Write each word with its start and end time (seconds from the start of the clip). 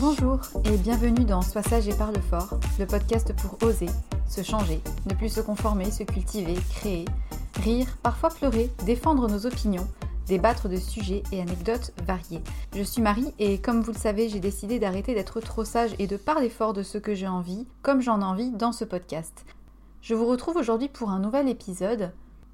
Bonjour 0.00 0.40
et 0.64 0.78
bienvenue 0.78 1.26
dans 1.26 1.42
Sois 1.42 1.62
sage 1.62 1.86
et 1.86 1.92
parle 1.92 2.16
fort, 2.22 2.58
le 2.78 2.86
podcast 2.86 3.34
pour 3.36 3.62
oser, 3.68 3.90
se 4.26 4.42
changer, 4.42 4.80
ne 5.06 5.14
plus 5.14 5.28
se 5.28 5.42
conformer, 5.42 5.90
se 5.90 6.04
cultiver, 6.04 6.54
créer, 6.70 7.04
rire, 7.62 7.86
parfois 8.02 8.30
pleurer, 8.30 8.70
défendre 8.86 9.28
nos 9.28 9.44
opinions, 9.44 9.86
débattre 10.26 10.70
de 10.70 10.78
sujets 10.78 11.22
et 11.32 11.42
anecdotes 11.42 11.92
variés. 12.06 12.40
Je 12.74 12.82
suis 12.82 13.02
Marie 13.02 13.34
et 13.38 13.58
comme 13.58 13.82
vous 13.82 13.92
le 13.92 13.98
savez, 13.98 14.30
j'ai 14.30 14.40
décidé 14.40 14.78
d'arrêter 14.78 15.12
d'être 15.12 15.38
trop 15.42 15.66
sage 15.66 15.94
et 15.98 16.06
de 16.06 16.16
parler 16.16 16.48
fort 16.48 16.72
de 16.72 16.82
ce 16.82 16.96
que 16.96 17.14
j'ai 17.14 17.28
envie, 17.28 17.66
comme 17.82 18.00
j'en 18.00 18.22
ai 18.22 18.24
envie 18.24 18.52
dans 18.52 18.72
ce 18.72 18.86
podcast. 18.86 19.44
Je 20.00 20.14
vous 20.14 20.26
retrouve 20.26 20.56
aujourd'hui 20.56 20.88
pour 20.88 21.10
un 21.10 21.18
nouvel 21.18 21.46
épisode 21.46 22.10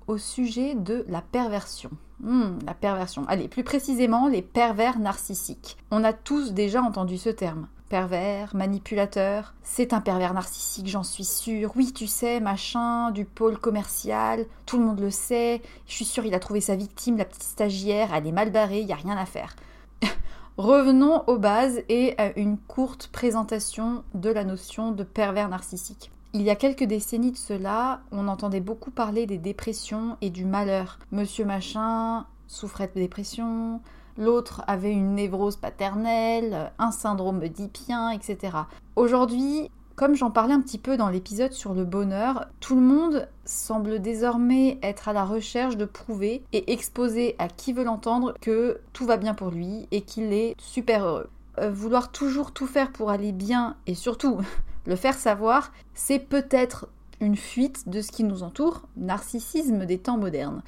au 0.07 0.19
sujet 0.19 0.75
de 0.75 1.05
la 1.09 1.21
perversion. 1.21 1.91
Hmm, 2.21 2.59
la 2.65 2.75
perversion. 2.75 3.25
Allez, 3.29 3.49
plus 3.49 3.65
précisément, 3.65 4.29
les 4.29 4.43
pervers 4.43 4.99
narcissiques. 4.99 5.77
On 5.91 6.05
a 6.05 6.13
tous 6.13 6.53
déjà 6.53 6.83
entendu 6.83 7.19
ce 7.19 7.29
terme. 7.29 7.69
Pervers, 7.89 8.57
manipulateur, 8.57 9.55
c'est 9.63 9.93
un 9.93 10.01
pervers 10.01 10.35
narcissique, 10.35 10.89
j'en 10.89 11.05
suis 11.05 11.25
sûre. 11.25 11.73
Oui, 11.77 11.93
tu 11.93 12.09
sais, 12.09 12.41
machin, 12.41 13.13
du 13.13 13.25
pôle 13.25 13.59
commercial, 13.59 14.47
tout 14.65 14.79
le 14.79 14.85
monde 14.85 14.99
le 14.99 15.11
sait. 15.11 15.63
Je 15.87 15.93
suis 15.93 16.05
sûre, 16.05 16.25
il 16.25 16.35
a 16.35 16.41
trouvé 16.41 16.61
sa 16.61 16.75
victime, 16.75 17.17
la 17.17 17.25
petite 17.25 17.45
stagiaire, 17.45 18.13
elle 18.13 18.27
est 18.27 18.33
mal 18.33 18.51
barrée, 18.51 18.81
il 18.81 18.87
n'y 18.87 18.93
a 18.93 18.97
rien 18.97 19.17
à 19.17 19.25
faire. 19.25 19.55
Revenons 20.57 21.23
aux 21.29 21.39
bases 21.39 21.81
et 21.89 22.19
à 22.19 22.37
une 22.37 22.59
courte 22.59 23.09
présentation 23.13 24.03
de 24.15 24.31
la 24.31 24.43
notion 24.43 24.91
de 24.91 25.05
pervers 25.05 25.49
narcissique. 25.49 26.11
Il 26.39 26.43
y 26.43 26.51
a 26.51 26.55
quelques 26.55 26.85
décennies 26.85 27.33
de 27.33 27.39
cela, 27.39 28.03
on 28.13 28.29
entendait 28.29 28.61
beaucoup 28.61 28.91
parler 28.91 29.25
des 29.25 29.39
dépressions 29.39 30.19
et 30.21 30.29
du 30.29 30.45
malheur. 30.45 30.99
Monsieur 31.11 31.47
Machin 31.47 32.27
souffrait 32.47 32.91
de 32.95 33.01
dépression, 33.01 33.81
l'autre 34.19 34.63
avait 34.67 34.93
une 34.93 35.15
névrose 35.15 35.57
paternelle, 35.57 36.73
un 36.79 36.91
syndrome 36.91 37.41
d'Oedipien, 37.41 38.11
etc. 38.11 38.55
Aujourd'hui, 38.97 39.71
comme 39.95 40.15
j'en 40.15 40.31
parlais 40.31 40.53
un 40.53 40.61
petit 40.61 40.77
peu 40.77 40.99
dans 40.99 41.09
l'épisode 41.09 41.55
sur 41.55 41.73
le 41.73 41.87
bonheur, 41.87 42.49
tout 42.61 42.75
le 42.75 42.83
monde 42.83 43.29
semble 43.47 44.03
désormais 44.03 44.79
être 44.83 45.09
à 45.09 45.15
la 45.15 45.25
recherche 45.25 45.79
de 45.79 45.87
prouver 45.87 46.43
et 46.53 46.71
exposer 46.71 47.35
à 47.39 47.49
qui 47.49 47.73
veut 47.73 47.85
l'entendre 47.85 48.35
que 48.43 48.83
tout 48.93 49.07
va 49.07 49.17
bien 49.17 49.33
pour 49.33 49.53
lui 49.53 49.89
et 49.91 50.03
qu'il 50.03 50.35
est 50.35 50.55
super 50.59 51.03
heureux. 51.07 51.31
Euh, 51.59 51.71
vouloir 51.71 52.13
toujours 52.13 52.53
tout 52.53 52.67
faire 52.67 52.93
pour 52.93 53.09
aller 53.09 53.33
bien 53.33 53.77
et 53.87 53.95
surtout 53.95 54.43
le 54.87 54.97
faire 54.97 55.19
savoir, 55.19 55.73
c'est 55.95 56.19
peut-être 56.19 56.89
une 57.21 57.37
fuite 57.37 57.89
de 57.89 58.01
ce 58.01 58.13
qui 58.13 58.25
nous 58.25 58.43
entoure, 58.43 58.83
narcissisme 58.97 59.87
des 59.87 59.99
temps 59.99 60.19
modernes. 60.19 60.63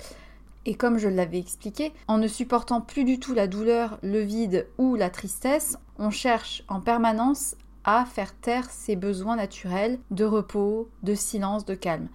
Et 0.66 0.74
comme 0.74 0.98
je 0.98 1.08
l'avais 1.08 1.38
expliqué, 1.38 1.92
en 2.08 2.18
ne 2.18 2.28
supportant 2.28 2.80
plus 2.80 3.04
du 3.04 3.18
tout 3.18 3.34
la 3.34 3.46
douleur, 3.46 3.98
le 4.02 4.20
vide 4.20 4.66
ou 4.76 4.96
la 4.96 5.10
tristesse, 5.10 5.78
on 5.98 6.10
cherche 6.10 6.62
en 6.68 6.80
permanence 6.80 7.56
à 7.84 8.04
faire 8.04 8.34
taire 8.34 8.70
ses 8.70 8.96
besoins 8.96 9.36
naturels 9.36 9.98
de 10.10 10.24
repos, 10.24 10.88
de 11.02 11.14
silence, 11.14 11.64
de 11.64 11.74
calme. 11.74 12.08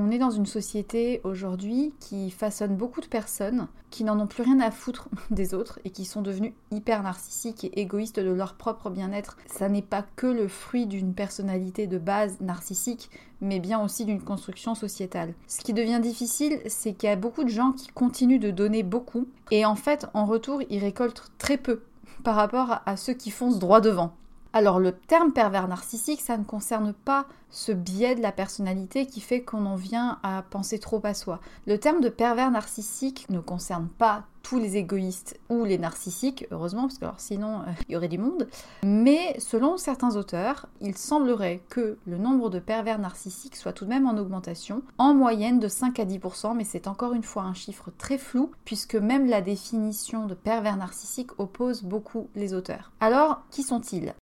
On 0.00 0.12
est 0.12 0.18
dans 0.18 0.30
une 0.30 0.46
société 0.46 1.20
aujourd'hui 1.24 1.92
qui 1.98 2.30
façonne 2.30 2.76
beaucoup 2.76 3.00
de 3.00 3.08
personnes 3.08 3.66
qui 3.90 4.04
n'en 4.04 4.20
ont 4.20 4.28
plus 4.28 4.44
rien 4.44 4.60
à 4.60 4.70
foutre 4.70 5.08
des 5.32 5.54
autres 5.54 5.80
et 5.84 5.90
qui 5.90 6.04
sont 6.04 6.22
devenues 6.22 6.54
hyper 6.70 7.02
narcissiques 7.02 7.64
et 7.64 7.80
égoïstes 7.80 8.20
de 8.20 8.30
leur 8.30 8.54
propre 8.54 8.90
bien-être. 8.90 9.36
Ça 9.48 9.68
n'est 9.68 9.82
pas 9.82 10.04
que 10.14 10.28
le 10.28 10.46
fruit 10.46 10.86
d'une 10.86 11.14
personnalité 11.14 11.88
de 11.88 11.98
base 11.98 12.40
narcissique, 12.40 13.10
mais 13.40 13.58
bien 13.58 13.82
aussi 13.82 14.04
d'une 14.04 14.22
construction 14.22 14.76
sociétale. 14.76 15.34
Ce 15.48 15.62
qui 15.62 15.72
devient 15.72 15.98
difficile, 16.00 16.60
c'est 16.66 16.92
qu'il 16.92 17.08
y 17.08 17.12
a 17.12 17.16
beaucoup 17.16 17.42
de 17.42 17.48
gens 17.48 17.72
qui 17.72 17.88
continuent 17.88 18.38
de 18.38 18.52
donner 18.52 18.84
beaucoup 18.84 19.26
et 19.50 19.66
en 19.66 19.74
fait, 19.74 20.06
en 20.14 20.26
retour, 20.26 20.62
ils 20.70 20.78
récoltent 20.78 21.32
très 21.38 21.56
peu 21.56 21.82
par 22.22 22.36
rapport 22.36 22.82
à 22.86 22.96
ceux 22.96 23.14
qui 23.14 23.32
foncent 23.32 23.58
droit 23.58 23.80
devant. 23.80 24.14
Alors 24.52 24.80
le 24.80 24.92
terme 24.92 25.32
pervers 25.32 25.68
narcissique, 25.68 26.20
ça 26.20 26.38
ne 26.38 26.44
concerne 26.44 26.92
pas 26.92 27.26
ce 27.50 27.72
biais 27.72 28.14
de 28.14 28.22
la 28.22 28.32
personnalité 28.32 29.06
qui 29.06 29.20
fait 29.20 29.42
qu'on 29.42 29.66
en 29.66 29.76
vient 29.76 30.18
à 30.22 30.42
penser 30.42 30.78
trop 30.78 31.00
à 31.04 31.14
soi. 31.14 31.40
Le 31.66 31.78
terme 31.78 32.00
de 32.00 32.08
pervers 32.08 32.50
narcissique 32.50 33.26
ne 33.30 33.40
concerne 33.40 33.88
pas 33.88 34.24
tous 34.42 34.58
les 34.58 34.76
égoïstes 34.76 35.38
ou 35.50 35.64
les 35.64 35.76
narcissiques, 35.76 36.46
heureusement, 36.50 36.88
parce 36.88 36.98
que 36.98 37.06
sinon 37.18 37.60
euh, 37.60 37.72
il 37.88 37.92
y 37.92 37.96
aurait 37.96 38.08
du 38.08 38.16
monde. 38.16 38.48
Mais 38.82 39.36
selon 39.38 39.76
certains 39.76 40.16
auteurs, 40.16 40.66
il 40.80 40.96
semblerait 40.96 41.60
que 41.68 41.98
le 42.06 42.16
nombre 42.16 42.48
de 42.48 42.58
pervers 42.58 42.98
narcissiques 42.98 43.56
soit 43.56 43.74
tout 43.74 43.84
de 43.84 43.90
même 43.90 44.06
en 44.06 44.16
augmentation, 44.16 44.82
en 44.96 45.12
moyenne 45.14 45.58
de 45.58 45.68
5 45.68 46.00
à 46.00 46.04
10%, 46.06 46.56
mais 46.56 46.64
c'est 46.64 46.88
encore 46.88 47.12
une 47.12 47.22
fois 47.22 47.42
un 47.42 47.54
chiffre 47.54 47.90
très 47.98 48.16
flou, 48.16 48.52
puisque 48.64 48.96
même 48.96 49.26
la 49.26 49.42
définition 49.42 50.26
de 50.26 50.34
pervers 50.34 50.76
narcissique 50.76 51.38
oppose 51.38 51.82
beaucoup 51.82 52.28
les 52.34 52.54
auteurs. 52.54 52.92
Alors, 53.00 53.42
qui 53.50 53.62
sont-ils? 53.62 54.14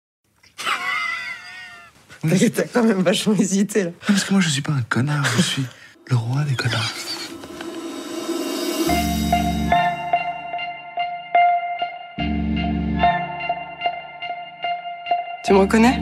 T'as 2.23 2.63
quand 2.73 2.83
même 2.83 3.03
vachement 3.03 3.35
hésité 3.35 3.85
là. 3.85 3.91
Parce 4.07 4.25
que 4.25 4.33
moi 4.33 4.41
je 4.41 4.49
suis 4.49 4.63
pas 4.63 4.73
un 4.73 4.83
connard, 4.89 5.25
je 5.37 5.43
suis 5.43 5.67
le 6.09 6.17
roi 6.17 6.43
des 6.45 6.55
connards. 6.55 6.93
Tu 15.45 15.53
me 15.53 15.59
reconnais? 15.59 16.01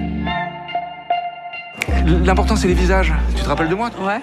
L'important 2.25 2.57
c'est 2.57 2.69
les 2.69 2.75
visages. 2.75 3.13
Tu 3.37 3.43
te 3.43 3.49
rappelles 3.49 3.69
de 3.69 3.75
moi 3.75 3.91
Ouais 4.01 4.21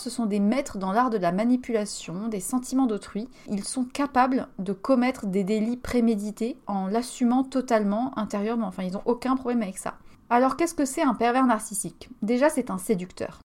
ce 0.00 0.10
sont 0.10 0.26
des 0.26 0.40
maîtres 0.40 0.78
dans 0.78 0.92
l'art 0.92 1.10
de 1.10 1.18
la 1.18 1.30
manipulation 1.30 2.28
des 2.28 2.40
sentiments 2.40 2.86
d'autrui. 2.86 3.28
Ils 3.48 3.64
sont 3.64 3.84
capables 3.84 4.48
de 4.58 4.72
commettre 4.72 5.26
des 5.26 5.44
délits 5.44 5.76
prémédités 5.76 6.56
en 6.66 6.86
l'assumant 6.86 7.44
totalement 7.44 8.16
intérieurement. 8.18 8.66
Enfin, 8.66 8.82
ils 8.82 8.94
n'ont 8.94 9.02
aucun 9.04 9.36
problème 9.36 9.62
avec 9.62 9.78
ça. 9.78 9.94
Alors, 10.30 10.56
qu'est-ce 10.56 10.74
que 10.74 10.84
c'est 10.84 11.02
un 11.02 11.14
pervers 11.14 11.46
narcissique? 11.46 12.08
Déjà, 12.22 12.48
c'est 12.48 12.70
un 12.70 12.78
séducteur. 12.78 13.40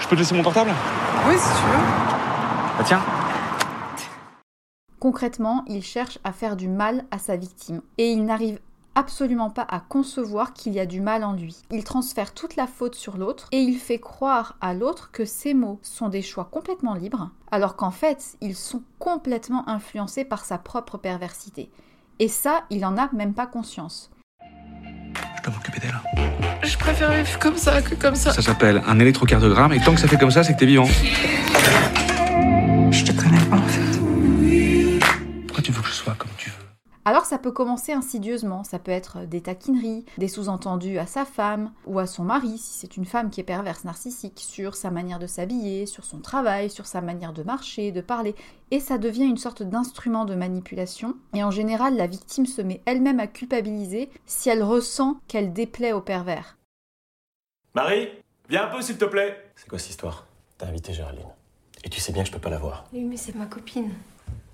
Je 0.00 0.08
peux 0.08 0.16
te 0.16 0.20
laisser 0.20 0.34
mon 0.34 0.42
portable? 0.42 0.70
Oui, 1.28 1.34
si 1.38 1.48
tu 1.48 1.64
veux. 1.66 2.78
Bah 2.78 2.84
tiens. 2.84 3.00
Concrètement, 4.98 5.64
il 5.66 5.82
cherche 5.82 6.18
à 6.24 6.32
faire 6.32 6.56
du 6.56 6.68
mal 6.68 7.04
à 7.10 7.18
sa 7.18 7.36
victime. 7.36 7.80
Et 7.96 8.12
il 8.12 8.24
n'arrive 8.24 8.58
absolument 8.94 9.50
pas 9.50 9.66
à 9.68 9.80
concevoir 9.80 10.52
qu'il 10.52 10.72
y 10.72 10.80
a 10.80 10.86
du 10.86 11.00
mal 11.00 11.24
en 11.24 11.32
lui. 11.32 11.56
Il 11.70 11.84
transfère 11.84 12.34
toute 12.34 12.56
la 12.56 12.66
faute 12.66 12.94
sur 12.94 13.16
l'autre 13.16 13.48
et 13.52 13.58
il 13.58 13.78
fait 13.78 13.98
croire 13.98 14.56
à 14.60 14.74
l'autre 14.74 15.10
que 15.12 15.24
ses 15.24 15.54
mots 15.54 15.78
sont 15.82 16.08
des 16.08 16.22
choix 16.22 16.48
complètement 16.50 16.94
libres, 16.94 17.30
alors 17.50 17.76
qu'en 17.76 17.90
fait, 17.90 18.36
ils 18.40 18.56
sont 18.56 18.82
complètement 18.98 19.68
influencés 19.68 20.24
par 20.24 20.44
sa 20.44 20.58
propre 20.58 20.98
perversité. 20.98 21.70
Et 22.18 22.28
ça, 22.28 22.64
il 22.70 22.84
en 22.84 22.98
a 22.98 23.08
même 23.12 23.34
pas 23.34 23.46
conscience. 23.46 24.10
Je 25.36 25.42
peux 25.42 25.50
m'occuper 25.50 25.80
d'elle. 25.80 25.98
Je 26.62 26.76
préfère 26.76 27.12
vivre 27.12 27.38
comme 27.38 27.56
ça 27.56 27.80
que 27.80 27.94
comme 27.94 28.14
ça. 28.14 28.32
Ça 28.32 28.42
s'appelle 28.42 28.82
un 28.86 28.98
électrocardiogramme 28.98 29.72
et 29.72 29.80
tant 29.80 29.94
que 29.94 30.00
ça 30.00 30.08
fait 30.08 30.18
comme 30.18 30.30
ça, 30.30 30.44
c'est 30.44 30.52
que 30.54 30.58
t'es 30.58 30.66
vivant. 30.66 30.84
Je 32.90 33.04
te 33.04 33.12
connais 33.12 33.44
pas 33.46 33.59
alors 37.10 37.24
ça 37.24 37.38
peut 37.38 37.50
commencer 37.50 37.92
insidieusement, 37.92 38.62
ça 38.62 38.78
peut 38.78 38.92
être 38.92 39.26
des 39.26 39.40
taquineries, 39.40 40.04
des 40.16 40.28
sous-entendus 40.28 40.98
à 40.98 41.06
sa 41.06 41.24
femme 41.24 41.72
ou 41.84 41.98
à 41.98 42.06
son 42.06 42.22
mari 42.22 42.56
si 42.56 42.78
c'est 42.78 42.96
une 42.96 43.04
femme 43.04 43.30
qui 43.30 43.40
est 43.40 43.42
perverse 43.42 43.82
narcissique, 43.82 44.38
sur 44.38 44.76
sa 44.76 44.92
manière 44.92 45.18
de 45.18 45.26
s'habiller, 45.26 45.86
sur 45.86 46.04
son 46.04 46.20
travail, 46.20 46.70
sur 46.70 46.86
sa 46.86 47.00
manière 47.00 47.32
de 47.32 47.42
marcher, 47.42 47.90
de 47.90 48.00
parler, 48.00 48.36
et 48.70 48.78
ça 48.78 48.96
devient 48.96 49.24
une 49.24 49.38
sorte 49.38 49.64
d'instrument 49.64 50.24
de 50.24 50.36
manipulation, 50.36 51.16
et 51.34 51.42
en 51.42 51.50
général 51.50 51.96
la 51.96 52.06
victime 52.06 52.46
se 52.46 52.62
met 52.62 52.80
elle-même 52.86 53.18
à 53.18 53.26
culpabiliser 53.26 54.08
si 54.24 54.48
elle 54.48 54.62
ressent 54.62 55.16
qu'elle 55.26 55.52
déplaît 55.52 55.92
au 55.92 56.00
pervers. 56.00 56.58
Marie, 57.74 58.08
viens 58.48 58.66
un 58.66 58.68
peu 58.68 58.82
s'il 58.82 58.98
te 58.98 59.04
plaît 59.04 59.50
C'est 59.56 59.68
quoi 59.68 59.80
cette 59.80 59.90
histoire? 59.90 60.26
T'as 60.58 60.68
invité 60.68 60.92
Géraldine. 60.92 61.26
Et 61.82 61.88
tu 61.88 62.00
sais 62.00 62.12
bien 62.12 62.22
que 62.22 62.28
je 62.28 62.32
peux 62.32 62.38
pas 62.38 62.50
la 62.50 62.58
voir. 62.58 62.84
Oui, 62.92 63.02
mais 63.02 63.16
c'est 63.16 63.34
ma 63.34 63.46
copine. 63.46 63.90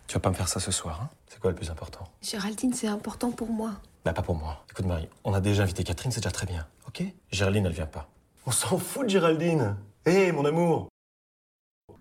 Tu 0.06 0.14
vas 0.14 0.20
pas 0.20 0.30
me 0.30 0.34
faire 0.34 0.48
ça 0.48 0.60
ce 0.60 0.70
soir, 0.70 1.00
hein 1.02 1.08
C'est 1.26 1.40
quoi 1.40 1.50
le 1.50 1.56
plus 1.56 1.70
important? 1.70 2.04
Géraldine, 2.22 2.72
c'est 2.72 2.86
important 2.86 3.32
pour 3.32 3.48
moi. 3.50 3.72
Bah 4.04 4.12
pas 4.12 4.22
pour 4.22 4.36
moi. 4.36 4.64
Écoute 4.70 4.86
Marie, 4.86 5.08
on 5.24 5.34
a 5.34 5.40
déjà 5.40 5.64
invité 5.64 5.82
Catherine, 5.82 6.12
c'est 6.12 6.20
déjà 6.20 6.30
très 6.30 6.46
bien, 6.46 6.66
ok? 6.86 7.02
Géraldine, 7.32 7.66
elle 7.66 7.72
vient 7.72 7.86
pas. 7.86 8.08
On 8.46 8.52
s'en 8.52 8.78
fout 8.78 9.04
de 9.06 9.10
Géraldine 9.10 9.76
Hé, 10.04 10.30
mon 10.30 10.44
amour 10.44 10.88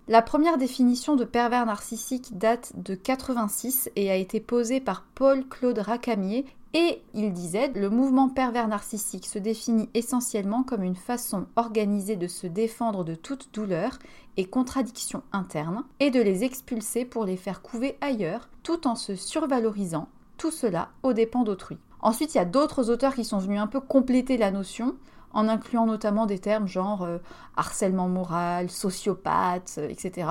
La 0.08 0.22
première 0.22 0.56
définition 0.56 1.16
de 1.16 1.24
pervers 1.24 1.66
narcissique 1.66 2.38
date 2.38 2.72
de 2.76 2.94
86 2.94 3.90
et 3.96 4.08
a 4.08 4.14
été 4.14 4.38
posée 4.38 4.78
par 4.78 5.02
Paul-Claude 5.16 5.80
Racamier 5.80 6.46
et 6.74 7.02
il 7.12 7.32
disait 7.32 7.72
le 7.74 7.90
mouvement 7.90 8.28
pervers 8.28 8.68
narcissique 8.68 9.26
se 9.26 9.40
définit 9.40 9.88
essentiellement 9.94 10.62
comme 10.62 10.84
une 10.84 10.94
façon 10.94 11.46
organisée 11.56 12.14
de 12.14 12.28
se 12.28 12.46
défendre 12.46 13.02
de 13.02 13.16
toute 13.16 13.52
douleur 13.52 13.98
et 14.36 14.44
contradiction 14.44 15.24
interne 15.32 15.82
et 15.98 16.12
de 16.12 16.20
les 16.20 16.44
expulser 16.44 17.04
pour 17.04 17.24
les 17.24 17.36
faire 17.36 17.60
couver 17.60 17.98
ailleurs 18.00 18.48
tout 18.62 18.86
en 18.86 18.94
se 18.94 19.16
survalorisant, 19.16 20.06
tout 20.36 20.52
cela 20.52 20.90
aux 21.02 21.14
dépens 21.14 21.42
d'autrui. 21.42 21.78
Ensuite, 22.00 22.34
il 22.34 22.38
y 22.38 22.40
a 22.40 22.44
d'autres 22.44 22.90
auteurs 22.90 23.16
qui 23.16 23.24
sont 23.24 23.38
venus 23.38 23.58
un 23.58 23.66
peu 23.66 23.80
compléter 23.80 24.36
la 24.36 24.52
notion 24.52 24.94
en 25.36 25.48
incluant 25.48 25.86
notamment 25.86 26.26
des 26.26 26.38
termes 26.38 26.66
genre 26.66 27.02
euh, 27.02 27.18
harcèlement 27.56 28.08
moral, 28.08 28.70
sociopathe, 28.70 29.76
euh, 29.78 29.88
etc. 29.88 30.28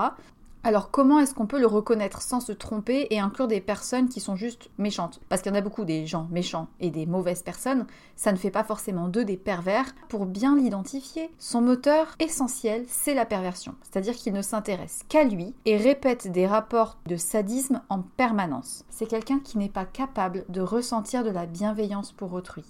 Alors 0.63 0.90
comment 0.90 1.19
est-ce 1.19 1.36
qu'on 1.36 1.46
peut 1.46 1.60
le 1.60 1.68
reconnaître 1.68 2.24
sans 2.24 2.40
se 2.40 2.52
tromper 2.52 3.06
et 3.12 3.19
inclure 3.19 3.48
des 3.48 3.62
personnes 3.62 4.10
qui 4.10 4.19
sont 4.19 4.36
juste 4.36 4.72
méchantes? 4.80 5.22
Parce 5.30 5.44
qu'il 5.44 5.51
y 5.51 5.56
en 5.56 5.60
a 5.60 5.62
beaucoup 5.62 5.86
des 5.86 6.08
gens 6.08 6.27
méchants 6.32 6.70
et 6.80 6.89
des 6.89 7.06
mauvaises 7.06 7.44
personnes, 7.44 7.86
ça 8.15 8.32
ne 8.32 8.38
fait 8.38 8.50
pas 8.50 8.63
forcément 8.63 9.08
d'eux 9.08 9.25
des 9.25 9.38
pervers. 9.38 9.86
Pour 10.10 10.25
bien 10.25 10.56
l'identifier, 10.56 11.30
son 11.38 11.62
moteur 11.62 12.15
essentiel, 12.20 12.84
c'est 12.88 13.13
la 13.13 13.27
perversion. 13.27 13.75
C'est-à-dire 13.84 14.15
qu'il 14.15 14.34
ne 14.34 14.41
s'intéresse 14.41 15.03
qu'à 15.08 15.24
lui 15.24 15.53
et 15.65 15.77
répète 15.77 16.32
des 16.32 16.48
rapports 16.48 16.98
de 17.06 17.15
sadisme 17.15 17.84
en 17.89 18.01
permanence. 18.01 18.86
C'est 18.89 19.06
quelqu'un 19.06 19.38
qui 19.38 19.60
n'est 19.60 19.70
pas 19.70 19.86
capable 19.86 20.46
de 20.50 20.62
ressentir 20.62 21.24
de 21.24 21.30
la 21.30 21.46
bienveillance 21.46 22.12
pour 22.12 22.34
autrui. 22.34 22.63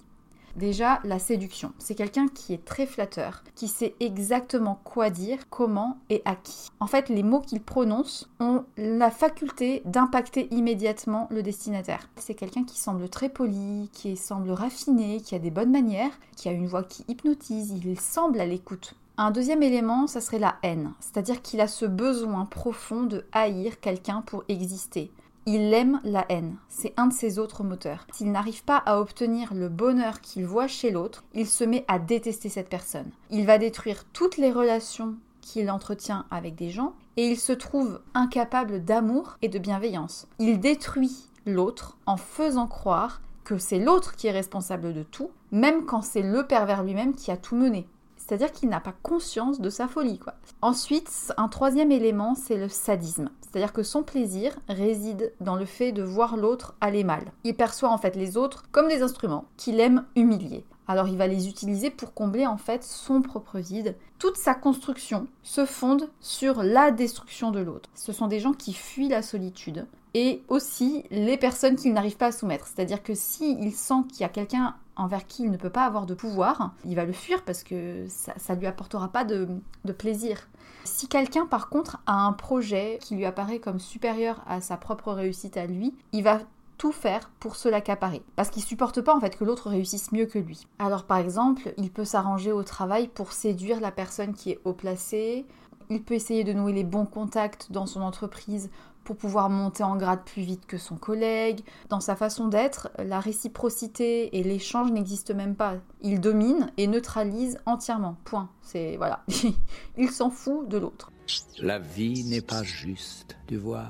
Déjà, 0.56 1.00
la 1.04 1.18
séduction. 1.18 1.72
C'est 1.78 1.94
quelqu'un 1.94 2.28
qui 2.28 2.54
est 2.54 2.64
très 2.64 2.86
flatteur, 2.86 3.44
qui 3.54 3.68
sait 3.68 3.94
exactement 4.00 4.80
quoi 4.84 5.10
dire, 5.10 5.50
comment 5.50 5.98
et 6.08 6.22
à 6.24 6.34
qui. 6.34 6.70
En 6.80 6.86
fait, 6.86 7.10
les 7.10 7.22
mots 7.22 7.42
qu'il 7.42 7.60
prononce 7.62 8.30
ont 8.40 8.64
la 8.78 9.10
faculté 9.10 9.82
d'impacter 9.84 10.48
immédiatement 10.50 11.28
le 11.30 11.42
destinataire. 11.42 12.08
C'est 12.16 12.34
quelqu'un 12.34 12.64
qui 12.64 12.78
semble 12.78 13.10
très 13.10 13.28
poli, 13.28 13.90
qui 13.92 14.16
semble 14.16 14.50
raffiné, 14.50 15.20
qui 15.20 15.34
a 15.34 15.38
des 15.38 15.50
bonnes 15.50 15.70
manières, 15.70 16.18
qui 16.36 16.48
a 16.48 16.52
une 16.52 16.66
voix 16.66 16.84
qui 16.84 17.04
hypnotise, 17.06 17.72
il 17.72 18.00
semble 18.00 18.40
à 18.40 18.46
l'écoute. 18.46 18.94
Un 19.18 19.30
deuxième 19.30 19.62
élément, 19.62 20.06
ça 20.06 20.20
serait 20.20 20.38
la 20.38 20.56
haine, 20.62 20.92
c'est-à-dire 21.00 21.40
qu'il 21.40 21.62
a 21.62 21.68
ce 21.68 21.86
besoin 21.86 22.44
profond 22.44 23.04
de 23.04 23.24
haïr 23.32 23.80
quelqu'un 23.80 24.20
pour 24.20 24.44
exister. 24.48 25.10
Il 25.48 25.72
aime 25.72 26.00
la 26.02 26.26
haine, 26.28 26.56
c'est 26.68 26.92
un 26.96 27.06
de 27.06 27.12
ses 27.12 27.38
autres 27.38 27.62
moteurs. 27.62 28.04
S'il 28.12 28.32
n'arrive 28.32 28.64
pas 28.64 28.78
à 28.78 28.98
obtenir 28.98 29.54
le 29.54 29.68
bonheur 29.68 30.20
qu'il 30.20 30.44
voit 30.44 30.66
chez 30.66 30.90
l'autre, 30.90 31.22
il 31.34 31.46
se 31.46 31.62
met 31.62 31.84
à 31.86 32.00
détester 32.00 32.48
cette 32.48 32.68
personne. 32.68 33.12
Il 33.30 33.46
va 33.46 33.56
détruire 33.56 34.02
toutes 34.12 34.38
les 34.38 34.50
relations 34.50 35.14
qu'il 35.42 35.70
entretient 35.70 36.26
avec 36.32 36.56
des 36.56 36.70
gens 36.70 36.94
et 37.16 37.28
il 37.28 37.38
se 37.38 37.52
trouve 37.52 38.00
incapable 38.12 38.84
d'amour 38.84 39.36
et 39.40 39.48
de 39.48 39.60
bienveillance. 39.60 40.26
Il 40.40 40.58
détruit 40.58 41.28
l'autre 41.46 41.96
en 42.06 42.16
faisant 42.16 42.66
croire 42.66 43.20
que 43.44 43.56
c'est 43.56 43.78
l'autre 43.78 44.16
qui 44.16 44.26
est 44.26 44.32
responsable 44.32 44.92
de 44.92 45.04
tout, 45.04 45.30
même 45.52 45.84
quand 45.86 46.02
c'est 46.02 46.22
le 46.22 46.44
pervers 46.44 46.82
lui-même 46.82 47.14
qui 47.14 47.30
a 47.30 47.36
tout 47.36 47.54
mené. 47.54 47.86
C'est-à-dire 48.26 48.50
qu'il 48.50 48.68
n'a 48.68 48.80
pas 48.80 48.94
conscience 49.02 49.60
de 49.60 49.70
sa 49.70 49.86
folie. 49.86 50.18
Ensuite, 50.60 51.32
un 51.36 51.46
troisième 51.46 51.92
élément, 51.92 52.34
c'est 52.34 52.56
le 52.56 52.68
sadisme. 52.68 53.30
C'est-à-dire 53.40 53.72
que 53.72 53.84
son 53.84 54.02
plaisir 54.02 54.58
réside 54.68 55.32
dans 55.40 55.54
le 55.54 55.64
fait 55.64 55.92
de 55.92 56.02
voir 56.02 56.36
l'autre 56.36 56.74
aller 56.80 57.04
mal. 57.04 57.22
Il 57.44 57.54
perçoit 57.54 57.90
en 57.90 57.98
fait 57.98 58.16
les 58.16 58.36
autres 58.36 58.64
comme 58.72 58.88
des 58.88 59.02
instruments 59.02 59.44
qu'il 59.56 59.78
aime 59.78 60.04
humilier. 60.16 60.64
Alors 60.88 61.08
il 61.08 61.16
va 61.16 61.26
les 61.26 61.48
utiliser 61.48 61.90
pour 61.90 62.14
combler 62.14 62.46
en 62.46 62.56
fait 62.56 62.82
son 62.82 63.22
propre 63.22 63.58
vide. 63.58 63.96
Toute 64.18 64.36
sa 64.36 64.54
construction 64.54 65.26
se 65.42 65.64
fonde 65.64 66.08
sur 66.20 66.62
la 66.62 66.90
destruction 66.90 67.50
de 67.50 67.60
l'autre. 67.60 67.90
Ce 67.94 68.12
sont 68.12 68.28
des 68.28 68.40
gens 68.40 68.52
qui 68.52 68.72
fuient 68.72 69.08
la 69.08 69.22
solitude 69.22 69.86
et 70.14 70.42
aussi 70.48 71.04
les 71.10 71.36
personnes 71.36 71.76
qu'il 71.76 71.92
n'arrive 71.92 72.16
pas 72.16 72.26
à 72.26 72.32
soumettre. 72.32 72.66
C'est-à-dire 72.66 73.02
que 73.02 73.14
s'il 73.14 73.72
sent 73.72 74.02
qu'il 74.08 74.22
y 74.22 74.24
a 74.24 74.30
quelqu'un 74.30 74.74
envers 74.96 75.26
qui 75.26 75.44
il 75.44 75.50
ne 75.50 75.56
peut 75.56 75.70
pas 75.70 75.84
avoir 75.84 76.06
de 76.06 76.14
pouvoir, 76.14 76.72
il 76.84 76.96
va 76.96 77.04
le 77.04 77.12
fuir 77.12 77.42
parce 77.44 77.62
que 77.62 78.06
ça 78.08 78.54
ne 78.54 78.60
lui 78.60 78.66
apportera 78.66 79.08
pas 79.08 79.24
de, 79.24 79.48
plaisir. 79.96 80.48
Si 80.84 81.08
quelqu'un 81.08 81.46
par 81.46 81.68
contre 81.68 81.98
a 82.06 82.14
un 82.14 82.32
projet 82.32 82.98
qui 83.02 83.14
lui 83.14 83.24
apparaît 83.24 83.58
comme 83.58 83.80
supérieur 83.80 84.42
à 84.46 84.60
sa 84.60 84.76
propre 84.76 85.12
réussite 85.12 85.56
à 85.56 85.66
lui, 85.66 85.94
il 86.12 86.22
va 86.22 86.40
tout 86.78 86.92
faire 86.92 87.30
pour 87.40 87.56
se 87.56 87.68
l'accaparer. 87.68 88.22
Parce 88.36 88.50
qu'il 88.50 88.62
supporte 88.62 89.00
pas 89.00 89.16
en 89.16 89.20
fait 89.20 89.36
que 89.36 89.44
l'autre 89.44 89.70
réussisse 89.70 90.12
mieux 90.12 90.26
que 90.26 90.38
lui. 90.38 90.66
Alors 90.78 91.04
par 91.04 91.18
exemple, 91.18 91.72
il 91.76 91.90
peut 91.90 92.04
s'arranger 92.04 92.52
au 92.52 92.62
travail 92.62 93.08
pour 93.08 93.32
séduire 93.32 93.80
la 93.80 93.90
personne 93.90 94.34
qui 94.34 94.50
est 94.50 94.60
haut 94.64 94.74
placée. 94.74 95.46
Il 95.88 96.02
peut 96.02 96.14
essayer 96.14 96.44
de 96.44 96.52
nouer 96.52 96.72
les 96.72 96.84
bons 96.84 97.06
contacts 97.06 97.70
dans 97.70 97.86
son 97.86 98.02
entreprise 98.02 98.70
pour 99.06 99.16
pouvoir 99.16 99.48
monter 99.48 99.84
en 99.84 99.96
grade 99.96 100.24
plus 100.24 100.42
vite 100.42 100.66
que 100.66 100.76
son 100.76 100.96
collègue. 100.96 101.60
Dans 101.88 102.00
sa 102.00 102.16
façon 102.16 102.48
d'être, 102.48 102.90
la 102.98 103.20
réciprocité 103.20 104.36
et 104.36 104.42
l'échange 104.42 104.90
n'existent 104.90 105.34
même 105.34 105.54
pas. 105.54 105.76
Il 106.02 106.20
domine 106.20 106.70
et 106.76 106.88
neutralise 106.88 107.58
entièrement. 107.66 108.16
Point. 108.24 108.50
C'est 108.62 108.96
voilà. 108.96 109.24
il 109.96 110.10
s'en 110.10 110.30
fout 110.30 110.68
de 110.68 110.76
l'autre. 110.76 111.12
La 111.58 111.78
vie 111.78 112.24
n'est 112.24 112.40
pas 112.40 112.64
juste, 112.64 113.36
tu 113.46 113.56
vois. 113.56 113.86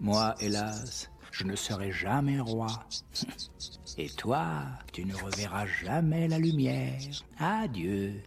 Moi, 0.00 0.34
hélas, 0.40 1.10
je 1.30 1.44
ne 1.44 1.56
serai 1.56 1.90
jamais 1.90 2.38
roi. 2.38 2.68
Et 3.96 4.10
toi, 4.10 4.64
tu 4.92 5.04
ne 5.06 5.14
reverras 5.14 5.66
jamais 5.66 6.28
la 6.28 6.38
lumière. 6.38 7.00
Adieu. 7.38 8.22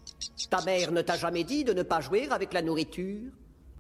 Ta 0.50 0.64
mère 0.64 0.92
ne 0.92 1.02
t'a 1.02 1.18
jamais 1.18 1.44
dit 1.44 1.64
de 1.64 1.74
ne 1.74 1.84
pas 1.84 2.02
jouer 2.02 2.28
avec 2.30 2.52
la 2.54 2.64
nourriture 2.64 3.32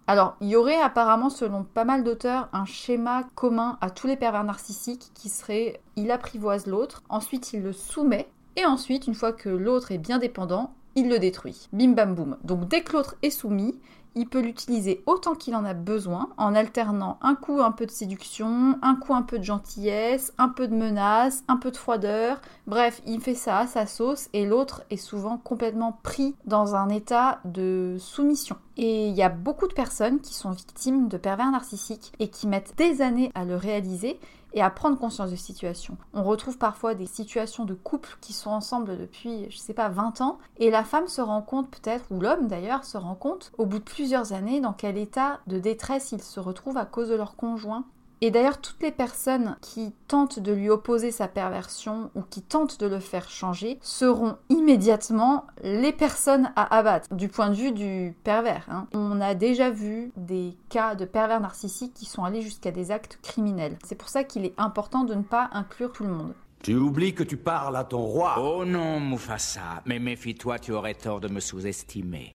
alors, 0.08 0.36
il 0.40 0.50
y 0.50 0.56
aurait 0.56 0.80
apparemment, 0.80 1.32
selon 1.32 1.64
pas 1.64 1.84
mal 1.84 2.04
d'auteurs, 2.04 2.48
un 2.54 2.66
schéma 2.66 3.24
commun 3.34 3.80
à 3.82 3.90
tous 3.90 4.06
les 4.06 4.16
pervers 4.16 4.44
narcissiques 4.44 5.10
qui 5.16 5.30
serait 5.30 5.82
il 5.96 6.12
apprivoise 6.12 6.68
l'autre, 6.68 7.02
ensuite 7.10 7.54
il 7.54 7.64
le 7.64 7.74
soumet, 7.74 8.28
et 8.56 8.66
ensuite, 8.66 9.08
une 9.08 9.16
fois 9.16 9.34
que 9.34 9.50
l'autre 9.50 9.92
est 9.92 9.98
bien 9.98 10.20
dépendant, 10.20 10.74
il 10.94 11.10
le 11.10 11.18
détruit. 11.20 11.68
Bim 11.74 11.94
bam 11.94 12.14
boum. 12.14 12.38
Donc 12.44 12.68
dès 12.68 12.82
que 12.82 12.94
l'autre 12.94 13.16
est 13.22 13.32
soumis, 13.32 13.80
il 14.16 14.28
peut 14.28 14.40
l'utiliser 14.40 15.04
autant 15.06 15.36
qu'il 15.36 15.56
en 15.56 15.66
a 15.66 15.74
besoin, 15.74 16.30
en 16.38 16.56
alternant 16.56 17.20
un 17.22 17.36
coup 17.36 17.62
un 17.62 17.72
peu 17.72 17.86
de 17.86 17.92
séduction, 17.92 18.78
un 18.82 18.96
coup 18.96 19.14
un 19.14 19.22
peu 19.22 19.38
de 19.38 19.44
gentillesse, 19.44 20.34
un 20.38 20.50
peu 20.50 20.68
de 20.68 20.76
menace, 20.76 21.44
un 21.48 21.58
peu 21.58 21.72
de 21.72 21.78
froideur. 21.78 22.42
Bref, 22.66 23.02
il 23.06 23.22
fait 23.22 23.36
ça 23.36 23.60
à 23.60 23.68
sa 23.68 23.86
sauce 23.86 24.30
et 24.34 24.46
l'autre 24.46 24.84
est 24.90 24.98
souvent 24.98 25.38
complètement 25.38 26.00
pris 26.04 26.36
dans 26.46 26.76
un 26.76 26.90
état 26.90 27.40
de 27.46 27.98
soumission. 28.00 28.56
Et 28.78 29.08
il 29.08 29.16
y 29.16 29.24
a 29.24 29.30
beaucoup 29.30 29.68
de 29.68 29.74
personnes 29.74 30.20
qui 30.20 30.34
sont 30.34 30.52
victimes 30.52 31.08
de 31.08 31.18
pervers 31.18 31.52
narcissiques 31.52 32.12
et 32.20 32.30
qui 32.30 32.48
mettent 32.48 32.74
des 32.78 33.02
années 33.02 33.32
à 33.36 33.46
le 33.46 33.56
réaliser 33.56 34.20
et 34.56 34.62
à 34.62 34.70
prendre 34.70 34.98
conscience 34.98 35.30
de 35.30 35.36
situation. 35.36 35.98
On 36.14 36.24
retrouve 36.24 36.58
parfois 36.58 36.96
des 36.96 37.06
situations 37.06 37.66
de 37.66 37.74
couple 37.74 38.18
qui 38.22 38.34
sont 38.34 38.50
ensemble 38.50 38.98
depuis, 38.98 39.46
je 39.52 39.58
sais 39.58 39.74
pas, 39.74 39.90
20 39.90 40.22
ans, 40.22 40.40
et 40.58 40.72
la 40.72 40.84
femme 40.84 41.08
se 41.08 41.22
rend 41.22 41.42
compte 41.42 41.70
peut-être, 41.70 42.06
ou 42.10 42.20
l'homme 42.20 42.48
d'ailleurs, 42.48 42.86
se 42.86 42.98
rend 42.98 43.16
compte 43.16 43.52
au 43.58 43.66
bout 43.66 43.80
de 43.80 43.84
plusieurs 43.84 44.34
années 44.34 44.62
dans 44.62 44.74
quel 44.74 44.98
état 44.98 45.40
de 45.48 45.60
détresse 45.60 46.14
il 46.14 46.22
se 46.22 46.40
retrouve 46.40 46.78
à 46.78 46.86
cause 46.86 47.10
de 47.10 47.16
leur 47.16 47.36
conjoint 47.36 47.86
et 48.22 48.32
d'ailleurs, 48.32 48.62
toutes 48.62 48.82
les 48.82 48.92
personnes 48.92 49.58
qui 49.62 49.94
tentent 50.08 50.40
de 50.40 50.54
lui 50.54 50.70
opposer 50.70 51.12
sa 51.12 51.28
perversion 51.28 52.12
ou 52.16 52.22
qui 52.22 52.42
tentent 52.42 52.80
de 52.80 52.88
le 52.88 53.00
faire 53.00 53.30
changer 53.30 53.78
seront 53.82 54.38
immédiatement 54.50 55.46
les 55.64 55.92
personnes 55.92 56.52
à 56.56 56.76
abattre 56.76 57.14
du 57.14 57.28
point 57.28 57.50
de 57.50 57.56
vue 57.56 57.72
du 57.72 58.16
pervers. 58.24 58.66
Hein. 58.70 58.88
On 58.94 59.22
a 59.22 59.36
déjà 59.36 59.70
vu 59.70 60.12
des 60.16 60.56
cas 60.70 60.96
de 60.96 61.06
pervers 61.06 61.42
narcissiques 61.42 61.94
qui 61.94 62.06
sont 62.06 62.24
allés 62.24 62.42
jusqu'à 62.42 62.72
des 62.72 62.92
actes 62.92 63.20
criminels. 63.22 63.78
C'est 63.84 63.96
pour 63.96 64.10
ça 64.10 64.24
qu'il 64.24 64.46
est 64.46 64.54
important 64.58 65.04
de 65.04 65.14
ne 65.14 65.24
pas 65.24 65.50
inclure 65.52 65.92
tout 65.92 66.04
le 66.04 66.10
monde. 66.10 66.34
Tu 66.64 66.76
oublies 66.76 67.14
que 67.14 67.24
tu 67.24 67.38
parles 67.38 67.76
à 67.76 67.84
ton 67.84 68.02
roi. 68.02 68.38
Oh 68.40 68.66
non, 68.66 69.00
Mufasa, 69.00 69.84
mais 69.86 70.00
méfie-toi, 70.00 70.58
tu 70.58 70.72
aurais 70.72 70.96
tort 70.96 71.20
de 71.20 71.28
me 71.28 71.40
sous-estimer. 71.40 72.32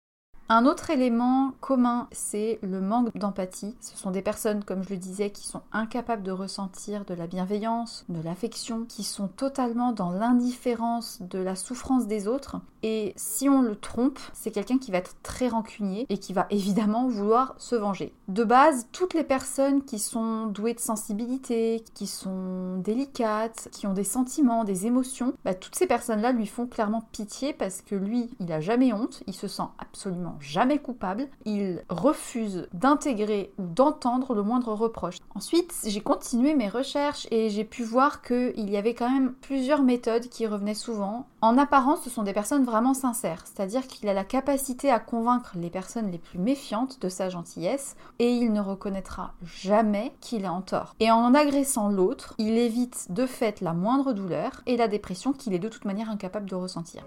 Un 0.51 0.65
autre 0.65 0.89
élément 0.89 1.51
commun, 1.61 2.07
c'est 2.11 2.57
le 2.63 2.81
manque 2.81 3.15
d'empathie. 3.15 3.75
Ce 3.81 3.95
sont 3.95 4.09
des 4.09 4.23
personnes, 4.23 4.63
comme 4.63 4.83
je 4.83 4.89
le 4.89 4.97
disais, 4.97 5.29
qui 5.29 5.45
sont 5.45 5.61
incapables 5.71 6.23
de 6.23 6.31
ressentir 6.31 7.05
de 7.05 7.13
la 7.13 7.27
bienveillance, 7.27 8.03
de 8.09 8.19
l'affection, 8.19 8.85
qui 8.85 9.03
sont 9.03 9.27
totalement 9.27 9.91
dans 9.91 10.09
l'indifférence 10.09 11.19
de 11.21 11.37
la 11.37 11.55
souffrance 11.55 12.07
des 12.07 12.27
autres. 12.27 12.57
Et 12.81 13.13
si 13.15 13.47
on 13.47 13.61
le 13.61 13.75
trompe, 13.75 14.17
c'est 14.33 14.49
quelqu'un 14.49 14.79
qui 14.79 14.89
va 14.89 14.97
être 14.97 15.15
très 15.21 15.49
rancunier 15.49 16.07
et 16.09 16.17
qui 16.17 16.33
va 16.33 16.47
évidemment 16.49 17.07
vouloir 17.07 17.53
se 17.59 17.75
venger. 17.75 18.11
De 18.27 18.43
base, 18.43 18.87
toutes 18.91 19.13
les 19.13 19.23
personnes 19.23 19.83
qui 19.83 19.99
sont 19.99 20.47
douées 20.47 20.73
de 20.73 20.79
sensibilité, 20.79 21.83
qui 21.93 22.07
sont 22.07 22.77
délicates, 22.77 23.69
qui 23.71 23.85
ont 23.85 23.93
des 23.93 24.03
sentiments, 24.03 24.63
des 24.63 24.87
émotions, 24.87 25.33
bah, 25.45 25.53
toutes 25.53 25.75
ces 25.75 25.87
personnes-là 25.87 26.31
lui 26.31 26.47
font 26.47 26.65
clairement 26.65 27.03
pitié 27.11 27.53
parce 27.53 27.81
que 27.81 27.93
lui, 27.93 28.31
il 28.39 28.51
a 28.51 28.61
jamais 28.61 28.93
honte, 28.93 29.21
il 29.27 29.35
se 29.35 29.47
sent 29.47 29.63
absolument 29.77 30.37
jamais 30.39 30.79
coupable, 30.79 31.27
il 31.46 31.84
refuse 31.89 32.67
d'intégrer 32.74 33.51
ou 33.58 33.63
d'entendre 33.65 34.34
le 34.34 34.43
moindre 34.43 34.74
reproche. 34.74 35.17
Ensuite, 35.36 35.74
j'ai 35.86 36.01
continué 36.01 36.55
mes 36.55 36.69
recherches 36.69 37.27
et 37.31 37.50
j'ai 37.50 37.63
pu 37.63 37.84
voir 37.84 38.22
qu'il 38.22 38.69
y 38.69 38.77
avait 38.77 38.93
quand 38.93 39.10
même 39.10 39.34
plusieurs 39.41 39.84
méthodes 39.84 40.27
qui 40.29 40.48
revenaient 40.48 40.74
souvent. 40.74 41.27
En 41.41 41.58
apparence, 41.58 42.01
ce 42.01 42.10
sont 42.10 42.24
des 42.24 42.34
personnes 42.34 42.65
vraiment 42.65 42.93
sincères, 42.93 43.46
c'est-à-dire 43.46 43.88
qu'il 43.88 44.10
a 44.10 44.13
la 44.13 44.24
capacité 44.24 44.91
à 44.91 45.00
convaincre 45.00 45.53
les 45.55 45.69
personnes 45.69 46.12
les 46.12 46.17
plus 46.17 46.39
méfiantes 46.39 47.01
de 47.01 47.10
sa 47.10 47.29
gentillesse 47.29 47.96
et 48.19 48.29
il 48.29 48.51
ne 48.51 48.62
reconnaîtra 48.62 49.34
jamais 49.43 50.13
qu'il 50.22 50.43
est 50.43 50.50
en 50.50 50.62
tort. 50.62 50.96
Et 51.00 51.12
en 51.12 51.34
agressant 51.34 51.89
l'autre, 51.89 52.36
il 52.38 52.58
évite 52.58 53.12
de 53.12 53.25
fait 53.25 53.62
la 53.62 53.74
moindre 53.74 54.13
douleur 54.13 54.62
et 54.65 54.77
la 54.77 54.88
dépression 54.88 55.34
qu'il 55.34 55.53
est 55.53 55.60
de 55.60 55.69
toute 55.69 55.86
manière 55.86 56.10
incapable 56.10 56.50
de 56.50 56.55
ressentir. 56.55 57.03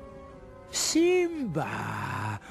Simba 0.73 1.67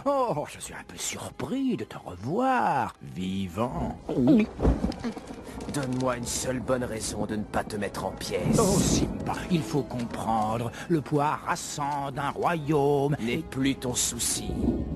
Oh, 0.06 0.46
je 0.48 0.60
suis 0.60 0.74
un 0.76 0.84
peu 0.88 0.98
surpris 0.98 1.76
de 1.76 1.84
te 1.84 1.98
revoir, 1.98 2.96
vivant. 3.02 3.98
Donne-moi 5.74 6.18
une 6.18 6.26
seule 6.26 6.60
bonne 6.60 6.84
raison 6.84 7.26
de 7.26 7.36
ne 7.36 7.44
pas 7.44 7.64
te 7.64 7.76
mettre 7.78 8.06
en 8.06 8.12
pièces. 8.12 8.60
Oh, 8.60 8.78
Simba, 8.80 9.34
il 9.50 9.64
faut 9.64 9.82
comprendre, 9.82 10.72
le 10.90 11.02
poids 11.02 11.40
rassant 11.46 12.12
d'un 12.12 12.30
royaume 12.30 13.16
n'est 13.20 13.38
plus 13.38 13.76
ton 13.76 13.96
souci. 13.96 14.52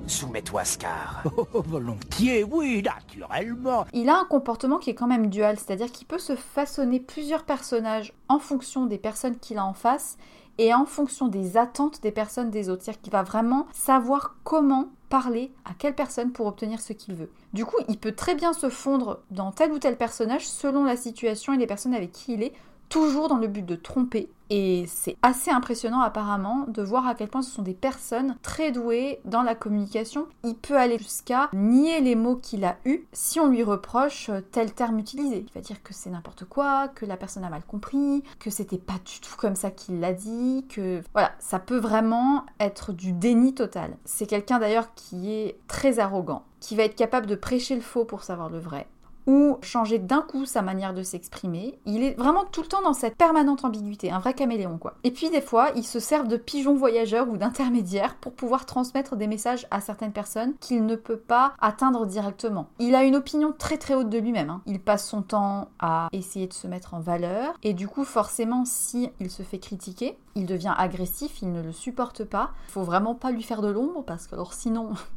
Soumets-toi, 0.06 0.64
Scar. 0.64 1.24
Oh, 1.36 1.64
volontiers, 1.66 2.44
oui, 2.44 2.84
naturellement. 2.84 3.86
Il 3.94 4.10
a 4.10 4.20
un 4.20 4.26
comportement 4.26 4.78
qui 4.78 4.92
est 4.92 4.96
quand 4.96 5.08
même 5.08 5.28
dual, 5.28 5.58
c'est-à-dire 5.58 5.92
qu'il 5.92 6.06
peut 6.06 6.20
se 6.20 6.36
façonner 6.36 7.00
plusieurs 7.00 7.44
personnages 7.44 8.14
en 8.30 8.38
fonction 8.40 8.86
des 8.86 8.98
personnes 9.00 9.38
qu'il 9.38 9.58
a 9.58 9.66
en 9.66 9.74
face 9.74 10.18
et 10.58 10.74
en 10.74 10.86
fonction 10.86 11.28
des 11.28 11.58
attentes 11.58 12.02
des 12.02 12.12
personnes 12.12 12.50
des 12.50 12.70
autres. 12.70 12.84
C'est-à-dire 12.84 13.02
qu'il 13.02 13.12
va 13.12 13.24
vraiment 13.24 13.68
savoir 13.74 14.36
comment 14.44 14.90
parler 15.10 15.52
à 15.66 15.74
quelle 15.78 15.96
personne 15.96 16.32
pour 16.32 16.48
obtenir 16.48 16.82
ce 16.82 16.94
qu'il 16.94 17.16
veut. 17.16 17.30
Du 17.54 17.66
coup, 17.66 17.78
il 17.88 17.98
peut 17.98 18.14
très 18.14 18.36
bien 18.36 18.54
se 18.54 18.70
fondre 18.70 19.20
dans 19.32 19.52
tel 19.52 19.72
ou 19.72 19.80
tel 19.80 19.98
personnage 19.98 20.48
selon 20.48 20.84
la 20.84 20.98
situation 20.98 21.54
et 21.54 21.58
les 21.58 21.68
personnes 21.68 21.94
avec 21.94 22.12
qui 22.12 22.34
il 22.34 22.44
est, 22.44 22.54
toujours 22.90 23.28
dans 23.28 23.38
le 23.38 23.48
but 23.48 23.66
de 23.66 23.76
tromper. 23.76 24.30
Et 24.50 24.86
c'est 24.88 25.18
assez 25.24 25.50
impressionnant 25.50 26.02
apparemment 26.02 26.66
de 26.68 26.84
voir 26.84 27.08
à 27.08 27.16
quel 27.16 27.30
point 27.30 27.42
ce 27.42 27.50
sont 27.50 27.64
des 27.64 27.74
personnes 27.74 28.38
très 28.44 28.72
douées 28.72 29.20
dans 29.26 29.42
la 29.42 29.56
communication. 29.56 30.28
Il 30.44 30.56
peut 30.56 30.78
aller 30.78 31.00
jusqu'à 31.00 31.50
nier 31.54 32.00
les 32.00 32.16
mots 32.16 32.36
qu'il 32.36 32.64
a 32.64 32.78
eus 32.86 33.08
si 33.12 33.40
on 33.40 33.48
lui 33.48 33.64
reproche 33.64 34.30
tel 34.52 34.72
terme 34.72 35.00
utilisé. 35.00 35.46
Il 35.48 35.54
va 35.54 35.62
dire 35.62 35.82
que 35.82 35.94
c'est 35.94 36.12
n'importe 36.12 36.46
quoi, 36.46 36.90
que 36.90 37.06
la 37.06 37.18
personne 37.18 37.44
a 37.44 37.50
mal 37.50 37.64
compris, 37.64 38.24
que 38.40 38.52
c'était 38.52 38.78
pas 38.78 39.00
du 39.04 39.20
tout 39.20 39.36
comme 39.36 39.56
ça 39.56 39.72
qu'il 39.72 40.00
l'a 40.00 40.14
dit, 40.14 40.66
que 40.70 41.02
voilà, 41.14 41.32
ça 41.40 41.58
peut 41.58 41.80
vraiment 41.80 42.46
être 42.60 42.94
du 42.94 43.14
déni 43.14 43.56
total. 43.56 43.98
C'est 44.06 44.28
quelqu'un 44.28 44.60
d'ailleurs 44.60 44.94
qui 44.94 45.32
est 45.32 45.58
très 45.68 45.98
arrogant, 45.98 46.44
qui 46.60 46.76
va 46.76 46.84
être 46.84 46.96
capable 46.96 47.26
de 47.26 47.36
prêcher 47.36 47.76
le 47.76 47.82
faux 47.82 48.06
pour 48.06 48.24
savoir 48.24 48.50
le 48.50 48.60
vrai, 48.60 48.88
ou 49.28 49.58
changer 49.62 50.00
d'un 50.00 50.22
coup 50.22 50.46
sa 50.46 50.62
manière 50.62 50.94
de 50.94 51.04
s'exprimer. 51.04 51.80
Il 51.86 52.04
est 52.04 52.18
vraiment 52.18 52.46
tout 52.46 52.62
le 52.62 52.68
temps 52.68 52.82
dans 52.82 52.94
cette 52.94 53.16
permanente 53.16 53.66
ambiguïté, 53.66 54.12
un 54.12 54.20
vrai 54.20 54.34
caméléon 54.34 54.78
quoi. 54.78 54.96
Et 55.04 55.12
puis 55.12 55.30
des 55.30 55.42
fois, 55.42 55.70
il 55.76 55.84
se 55.84 56.00
sert 56.00 56.26
de 56.26 56.38
pigeon 56.38 56.76
voyageur 56.76 57.30
ou 57.30 57.38
d'intermédiaire 57.38 58.16
pour 58.16 58.34
pouvoir 58.34 58.66
transmettre 58.66 59.16
des 59.16 59.28
messages 59.28 59.68
à 59.72 59.82
certaines 59.82 60.12
personnes 60.12 60.54
qu'il 60.60 60.86
ne 60.86 60.96
peut 60.96 61.18
pas 61.18 61.54
atteindre 61.60 62.06
directement. 62.06 62.68
Il 62.80 62.96
a 62.96 63.04
une 63.04 63.16
opinion 63.16 63.54
très 63.58 63.78
très 63.78 63.96
haute 63.96 64.10
de 64.10 64.18
lui-même. 64.18 64.50
Hein. 64.50 64.62
Il 64.66 64.80
passe 64.80 65.08
son 65.08 65.22
temps 65.22 65.70
à 65.80 66.10
essayer 66.14 66.48
de 66.48 66.54
se 66.54 66.68
mettre 66.68 66.94
en 66.94 67.00
valeur 67.00 67.56
et 67.64 67.74
du 67.74 67.88
coup 67.88 68.04
forcément 68.04 68.64
si 68.66 69.10
il 69.20 69.30
se 69.30 69.44
fait 69.44 69.60
critiquer, 69.60 70.18
il 70.36 70.46
devient 70.46 70.74
agressif, 70.78 71.42
il 71.42 71.52
ne 71.52 71.62
le 71.62 71.72
supporte 71.72 72.24
pas. 72.24 72.52
Il 72.70 72.72
faut 72.74 72.84
vraiment 72.84 73.16
pas 73.16 73.32
lui 73.32 73.44
faire 73.44 73.62
de 73.62 73.70
l'ombre 73.70 74.04
parce 74.04 74.28
que 74.28 74.36
alors 74.36 74.54
sinon 74.54 74.92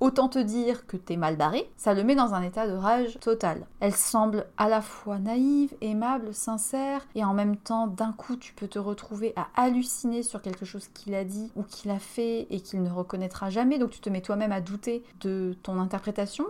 Autant 0.00 0.28
te 0.28 0.38
dire 0.38 0.86
que 0.86 0.96
t'es 0.96 1.16
mal 1.16 1.36
barré, 1.36 1.70
ça 1.76 1.94
le 1.94 2.02
met 2.04 2.14
dans 2.14 2.34
un 2.34 2.42
état 2.42 2.66
de 2.66 2.72
rage 2.72 3.18
total. 3.20 3.66
Elle 3.80 3.94
semble 3.94 4.46
à 4.56 4.68
la 4.68 4.80
fois 4.80 5.18
naïve, 5.18 5.74
aimable, 5.80 6.34
sincère, 6.34 7.06
et 7.14 7.24
en 7.24 7.34
même 7.34 7.56
temps, 7.56 7.86
d'un 7.86 8.12
coup, 8.12 8.36
tu 8.36 8.52
peux 8.52 8.68
te 8.68 8.78
retrouver 8.78 9.32
à 9.36 9.48
halluciner 9.56 10.22
sur 10.22 10.42
quelque 10.42 10.64
chose 10.64 10.88
qu'il 10.92 11.14
a 11.14 11.24
dit 11.24 11.50
ou 11.56 11.62
qu'il 11.62 11.90
a 11.90 11.98
fait 11.98 12.46
et 12.50 12.60
qu'il 12.60 12.82
ne 12.82 12.90
reconnaîtra 12.90 13.50
jamais, 13.50 13.78
donc 13.78 13.90
tu 13.90 14.00
te 14.00 14.10
mets 14.10 14.22
toi-même 14.22 14.52
à 14.52 14.60
douter 14.60 15.04
de 15.20 15.56
ton 15.62 15.78
interprétation. 15.78 16.44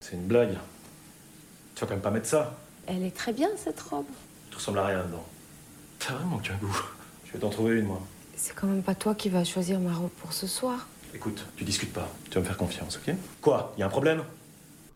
C'est 0.00 0.16
une 0.16 0.26
blague. 0.26 0.56
Tu 1.74 1.80
vas 1.80 1.86
quand 1.86 1.94
même 1.94 2.02
pas 2.02 2.10
mettre 2.10 2.26
ça. 2.26 2.54
Elle 2.86 3.02
est 3.02 3.16
très 3.16 3.32
bien 3.32 3.48
cette 3.56 3.80
robe. 3.80 4.04
Tu 4.50 4.56
ressembles 4.56 4.78
à 4.78 4.86
rien 4.86 5.04
dedans. 5.04 5.24
T'as 5.98 6.14
vraiment 6.14 6.38
qu'un 6.38 6.56
goût. 6.56 6.76
Je 7.24 7.32
vais 7.32 7.38
t'en 7.38 7.50
trouver 7.50 7.78
une, 7.78 7.86
moi. 7.86 8.00
C'est 8.36 8.54
quand 8.54 8.66
même 8.66 8.82
pas 8.82 8.94
toi 8.94 9.14
qui 9.14 9.28
vas 9.28 9.44
choisir 9.44 9.80
ma 9.80 9.92
robe 9.92 10.10
pour 10.10 10.32
ce 10.32 10.46
soir. 10.46 10.86
Écoute, 11.14 11.46
tu 11.56 11.64
discutes 11.64 11.92
pas. 11.92 12.08
Tu 12.28 12.34
vas 12.34 12.40
me 12.40 12.46
faire 12.46 12.56
confiance, 12.56 12.98
ok? 12.98 13.14
Quoi? 13.40 13.72
Y 13.78 13.82
a 13.82 13.86
un 13.86 13.90
problème? 13.90 14.22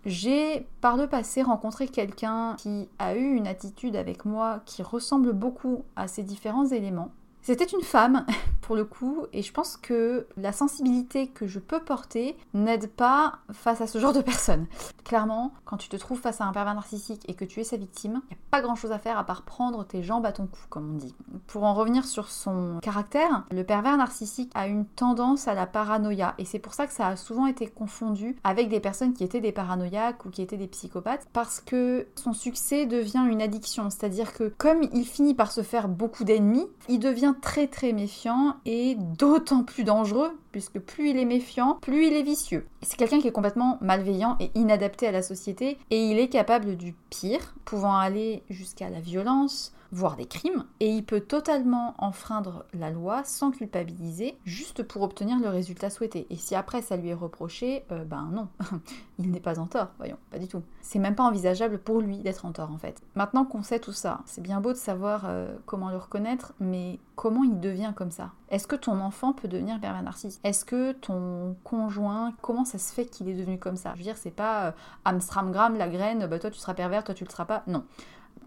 J'ai 0.05 0.67
par 0.81 0.97
le 0.97 1.07
passé 1.07 1.43
rencontré 1.43 1.87
quelqu'un 1.87 2.57
qui 2.59 2.89
a 2.99 3.15
eu 3.15 3.35
une 3.35 3.47
attitude 3.47 3.95
avec 3.95 4.25
moi 4.25 4.61
qui 4.65 4.83
ressemble 4.83 5.33
beaucoup 5.33 5.85
à 5.97 6.09
ces 6.09 6.23
différents 6.23 6.67
éléments. 6.67 7.11
C'était 7.43 7.65
une 7.65 7.83
femme, 7.83 8.27
pour 8.69 8.77
le 8.77 8.85
coup, 8.85 9.25
et 9.33 9.41
je 9.41 9.51
pense 9.51 9.79
que 9.79 10.27
la 10.37 10.53
sensibilité 10.53 11.29
que 11.29 11.47
je 11.47 11.59
peux 11.59 11.81
porter 11.81 12.37
n'aide 12.53 12.91
pas 12.91 13.39
face 13.51 13.81
à 13.81 13.87
ce 13.87 13.99
genre 13.99 14.13
de 14.13 14.21
personnes. 14.21 14.67
Clairement, 15.05 15.55
quand 15.65 15.79
tu 15.79 15.89
te 15.89 15.97
trouves 15.97 16.21
face 16.21 16.43
à 16.43 16.45
un 16.45 16.53
pervers 16.53 16.75
narcissique 16.75 17.23
et 17.29 17.33
que 17.33 17.47
tu 17.47 17.61
es 17.61 17.65
sa 17.65 17.79
victime, 17.79 18.21
il 18.25 18.35
n'y 18.35 18.37
a 18.37 18.51
pas 18.51 18.61
grand 18.61 18.75
chose 18.75 18.93
à 18.93 18.99
faire 18.99 19.17
à 19.17 19.25
part 19.25 19.45
prendre 19.47 19.87
tes 19.87 20.03
jambes 20.03 20.27
à 20.27 20.33
ton 20.33 20.47
cou, 20.47 20.61
comme 20.69 20.91
on 20.91 20.99
dit. 20.99 21.15
Pour 21.47 21.65
en 21.65 21.73
revenir 21.73 22.05
sur 22.05 22.29
son 22.29 22.79
caractère, 22.83 23.47
le 23.51 23.65
pervers 23.65 23.97
narcissique 23.97 24.53
a 24.55 24.67
une 24.67 24.85
tendance 24.85 25.49
à 25.49 25.55
la 25.55 25.67
paranoïa, 25.67 26.35
et 26.37 26.45
c'est 26.45 26.59
pour 26.59 26.75
ça 26.75 26.87
que 26.87 26.93
ça 26.93 27.07
a 27.07 27.17
souvent 27.17 27.47
été 27.47 27.69
confondu 27.69 28.37
avec 28.45 28.69
des 28.69 28.81
personnes 28.81 29.15
qui 29.15 29.25
étaient 29.25 29.41
des 29.41 29.51
paranoïaques 29.51 30.27
ou 30.27 30.29
qui 30.29 30.43
étaient 30.43 30.59
des 30.59 30.69
psychopathes, 30.69 31.27
parce 31.33 31.63
que 31.63 32.07
son 32.17 32.35
succès 32.35 32.85
devient 32.85 33.27
une 33.31 33.41
addiction, 33.41 33.89
c'est-à-dire 33.89 34.35
que 34.35 34.53
comme 34.59 34.83
il 34.93 35.07
finit 35.07 35.33
par 35.33 35.53
se 35.53 35.63
faire 35.63 35.89
beaucoup 35.89 36.25
d'ennemis, 36.25 36.67
il 36.91 36.99
devient 36.99 37.33
très 37.41 37.67
très 37.67 37.95
méfiant 37.95 38.57
et 38.65 38.97
d'autant 38.97 39.63
plus 39.63 39.85
dangereux 39.85 40.39
puisque 40.53 40.79
plus 40.79 41.11
il 41.11 41.19
est 41.19 41.25
méfiant, 41.25 41.79
plus 41.81 42.07
il 42.07 42.15
est 42.15 42.23
vicieux. 42.23 42.67
C'est 42.83 42.97
quelqu'un 42.97 43.21
qui 43.21 43.29
est 43.29 43.33
complètement 43.33 43.79
malveillant 43.81 44.37
et 44.41 44.51
inadapté 44.55 45.07
à 45.07 45.13
la 45.13 45.23
société 45.23 45.79
et 45.91 46.05
il 46.11 46.19
est 46.19 46.29
capable 46.29 46.77
du 46.77 46.95
pire, 47.11 47.55
pouvant 47.65 47.97
aller 47.97 48.43
jusqu'à 48.49 48.89
la 48.89 49.01
violence, 49.01 49.73
voire 49.91 50.17
des 50.17 50.27
crimes, 50.27 50.65
et 50.81 50.89
il 50.89 51.05
peut 51.05 51.21
totalement 51.21 51.95
enfreindre 51.99 52.65
la 52.75 52.91
loi 52.91 53.23
sans 53.25 53.51
culpabiliser, 53.51 54.37
juste 54.45 54.83
pour 54.83 55.03
obtenir 55.03 55.39
le 55.39 55.49
résultat 55.49 55.91
souhaité. 55.91 56.27
Et 56.31 56.37
si 56.37 56.55
après 56.55 56.83
ça 56.83 56.97
lui 56.97 57.09
est 57.09 57.15
reproché, 57.15 57.85
euh, 57.91 58.05
ben 58.05 58.29
non, 58.33 58.49
il 59.19 59.31
n'est 59.31 59.41
pas 59.41 59.59
en 59.59 59.67
tort, 59.67 59.89
voyons, 59.99 60.19
pas 60.31 60.39
du 60.39 60.49
tout. 60.49 60.63
C'est 60.83 60.99
même 60.99 61.15
pas 61.15 61.25
envisageable 61.25 61.79
pour 61.79 62.01
lui 62.01 62.19
d'être 62.19 62.45
en 62.45 62.53
tort 62.53 62.71
en 62.71 62.79
fait. 62.79 63.01
Maintenant 63.15 63.45
qu'on 63.45 63.63
sait 63.63 63.81
tout 63.81 63.93
ça, 63.93 64.21
c'est 64.27 64.43
bien 64.43 64.61
beau 64.61 64.73
de 64.73 64.79
savoir 64.79 65.23
euh, 65.25 65.55
comment 65.67 65.91
le 65.91 65.97
reconnaître, 65.97 66.53
mais 66.61 66.99
comment 67.17 67.45
il 67.45 67.59
devient 67.61 67.93
comme 67.97 68.11
ça? 68.11 68.33
Est-ce 68.51 68.67
que 68.67 68.77
ton 68.77 69.01
enfant 69.01 69.33
peut 69.33 69.49
devenir 69.49 69.81
pervers 69.81 70.03
narcissique? 70.03 70.41
Est-ce 70.45 70.65
que 70.65 70.93
ton 70.93 71.57
conjoint, 71.65 72.33
comment 72.41 72.65
ça 72.69 72.79
se 72.79 72.93
fait 72.93 73.07
qu'il 73.07 73.29
est 73.29 73.35
devenu 73.35 73.59
comme 73.59 73.77
ça 73.77 73.93
Je 73.95 73.99
veux 73.99 74.05
dire, 74.05 74.17
c'est 74.17 74.31
pas 74.31 74.67
euh, 74.67 74.73
Amstramgram, 75.05 75.77
la 75.77 75.89
graine, 75.89 76.27
bah 76.27 76.39
toi 76.39 76.51
tu 76.51 76.59
seras 76.59 76.75
pervers, 76.75 77.03
toi 77.05 77.15
tu 77.15 77.25
le 77.25 77.31
seras 77.31 77.47
pas. 77.47 77.63
Non. 77.67 77.85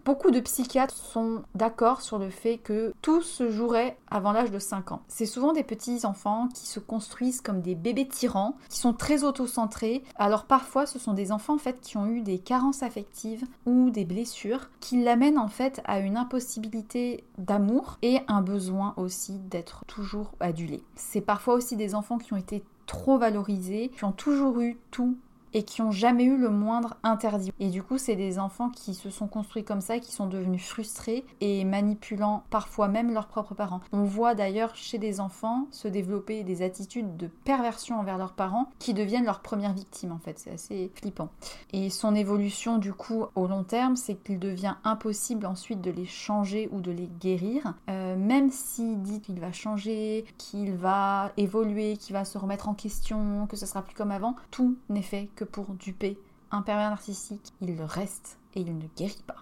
Beaucoup 0.04 0.32
de 0.32 0.40
psychiatres 0.40 0.96
sont 0.96 1.42
d'accord 1.54 2.02
sur 2.02 2.18
le 2.18 2.28
fait 2.28 2.58
que 2.58 2.92
tout 3.02 3.22
se 3.22 3.50
jouerait 3.50 3.96
avant 4.10 4.32
l'âge 4.32 4.50
de 4.50 4.58
5 4.58 4.90
ans. 4.90 5.02
C'est 5.06 5.26
souvent 5.26 5.52
des 5.52 5.62
petits 5.62 6.04
enfants 6.04 6.48
qui 6.52 6.66
se 6.66 6.80
construisent 6.80 7.40
comme 7.40 7.60
des 7.60 7.76
bébés 7.76 8.08
tyrans, 8.08 8.56
qui 8.68 8.78
sont 8.78 8.94
très 8.94 9.22
autocentrés. 9.22 10.02
Alors 10.16 10.46
parfois, 10.46 10.86
ce 10.86 10.98
sont 10.98 11.14
des 11.14 11.30
enfants 11.30 11.54
en 11.54 11.72
qui 11.80 11.96
ont 11.96 12.06
eu 12.06 12.20
des 12.20 12.38
carences 12.38 12.82
affectives 12.82 13.44
ou 13.64 13.90
des 13.90 14.04
blessures 14.04 14.70
qui 14.80 15.02
l'amènent 15.02 15.38
en 15.38 15.48
fait 15.48 15.80
à 15.84 16.00
une 16.00 16.16
impossibilité 16.16 17.24
d'amour 17.38 17.98
et 18.02 18.20
un 18.26 18.42
besoin 18.42 18.94
aussi 18.96 19.38
d'être 19.38 19.84
toujours 19.86 20.32
adulé. 20.40 20.82
C'est 20.96 21.20
parfois 21.20 21.54
aussi 21.54 21.76
des 21.76 21.94
enfants 21.94 22.18
qui 22.18 22.32
ont 22.32 22.38
été 22.38 22.64
trop 22.86 23.18
valorisés, 23.18 23.90
qui 23.96 24.04
ont 24.04 24.12
toujours 24.12 24.60
eu 24.60 24.78
tout 24.90 25.16
et 25.54 25.62
qui 25.62 25.82
ont 25.82 25.90
jamais 25.90 26.24
eu 26.24 26.36
le 26.36 26.50
moindre 26.50 26.96
interdit. 27.02 27.52
Et 27.60 27.68
du 27.68 27.82
coup, 27.82 27.98
c'est 27.98 28.16
des 28.16 28.38
enfants 28.38 28.70
qui 28.70 28.94
se 28.94 29.10
sont 29.10 29.26
construits 29.26 29.64
comme 29.64 29.80
ça, 29.80 29.98
qui 29.98 30.12
sont 30.12 30.26
devenus 30.26 30.64
frustrés 30.64 31.24
et 31.40 31.64
manipulant 31.64 32.44
parfois 32.50 32.88
même 32.88 33.12
leurs 33.12 33.28
propres 33.28 33.54
parents. 33.54 33.80
On 33.92 34.04
voit 34.04 34.34
d'ailleurs 34.34 34.74
chez 34.74 34.98
des 34.98 35.20
enfants 35.20 35.66
se 35.70 35.88
développer 35.88 36.44
des 36.44 36.62
attitudes 36.62 37.16
de 37.16 37.26
perversion 37.26 38.00
envers 38.00 38.18
leurs 38.18 38.32
parents 38.32 38.68
qui 38.78 38.94
deviennent 38.94 39.24
leurs 39.24 39.40
premières 39.40 39.72
victimes 39.72 40.12
en 40.12 40.18
fait. 40.18 40.38
C'est 40.38 40.52
assez 40.52 40.90
flippant. 40.94 41.28
Et 41.72 41.90
son 41.90 42.14
évolution 42.14 42.78
du 42.78 42.92
coup 42.92 43.24
au 43.34 43.46
long 43.46 43.64
terme, 43.64 43.96
c'est 43.96 44.14
qu'il 44.14 44.38
devient 44.38 44.74
impossible 44.84 45.46
ensuite 45.46 45.80
de 45.80 45.90
les 45.90 46.06
changer 46.06 46.68
ou 46.72 46.80
de 46.80 46.90
les 46.90 47.08
guérir. 47.20 47.74
Euh, 47.88 48.16
même 48.16 48.50
s'il 48.50 49.02
dit 49.02 49.20
qu'il 49.20 49.40
va 49.40 49.52
changer, 49.52 50.24
qu'il 50.38 50.74
va 50.74 51.32
évoluer, 51.36 51.96
qu'il 51.96 52.14
va 52.14 52.24
se 52.24 52.38
remettre 52.38 52.68
en 52.68 52.74
question, 52.74 53.46
que 53.46 53.56
ce 53.56 53.66
sera 53.66 53.82
plus 53.82 53.94
comme 53.94 54.10
avant, 54.10 54.36
tout 54.50 54.76
n'est 54.88 55.02
fait 55.02 55.28
que 55.36 55.41
pour 55.44 55.66
duper 55.74 56.18
un 56.50 56.62
pervers 56.62 56.90
narcissique, 56.90 57.52
il 57.60 57.76
le 57.76 57.84
reste 57.84 58.38
et 58.54 58.60
il 58.60 58.76
ne 58.76 58.84
guérit 58.96 59.22
pas. 59.26 59.36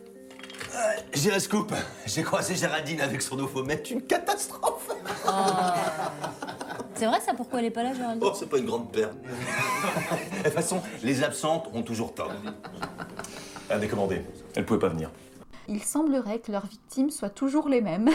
Euh, 0.75 0.79
J'ai 1.13 1.31
la 1.31 1.41
scoop. 1.41 1.73
J'ai 2.07 2.23
croisé 2.23 2.55
Géraldine 2.55 3.01
avec 3.01 3.23
son 3.23 3.39
ophomètre. 3.41 3.91
Une 3.93 4.03
catastrophe. 4.03 4.89
C'est 6.95 7.07
vrai 7.07 7.21
ça 7.21 7.35
pourquoi 7.35 7.59
elle 7.61 7.65
est 7.67 7.71
pas 7.71 7.83
là 7.83 7.95
Géraldine? 7.95 8.23
Oh, 8.25 8.33
c'est 8.39 8.49
pas 8.49 8.59
une 8.59 8.67
grande 8.67 8.93
perte. 8.93 9.15
De 10.39 10.43
toute 10.45 10.53
façon, 10.53 10.81
les 11.03 11.23
absentes 11.25 11.69
ont 11.73 11.83
toujours 11.83 12.15
tort. 12.15 12.31
Elle 13.69 13.77
a 13.77 13.79
décommandé. 13.81 14.23
Elle 14.55 14.65
pouvait 14.67 14.79
pas 14.81 14.89
venir. 14.89 15.11
Il 15.69 15.83
semblerait 15.83 16.39
que 16.41 16.53
leurs 16.53 16.67
victimes 16.67 17.11
soient 17.11 17.31
toujours 17.31 17.69
les 17.69 17.81
mêmes. 17.81 18.11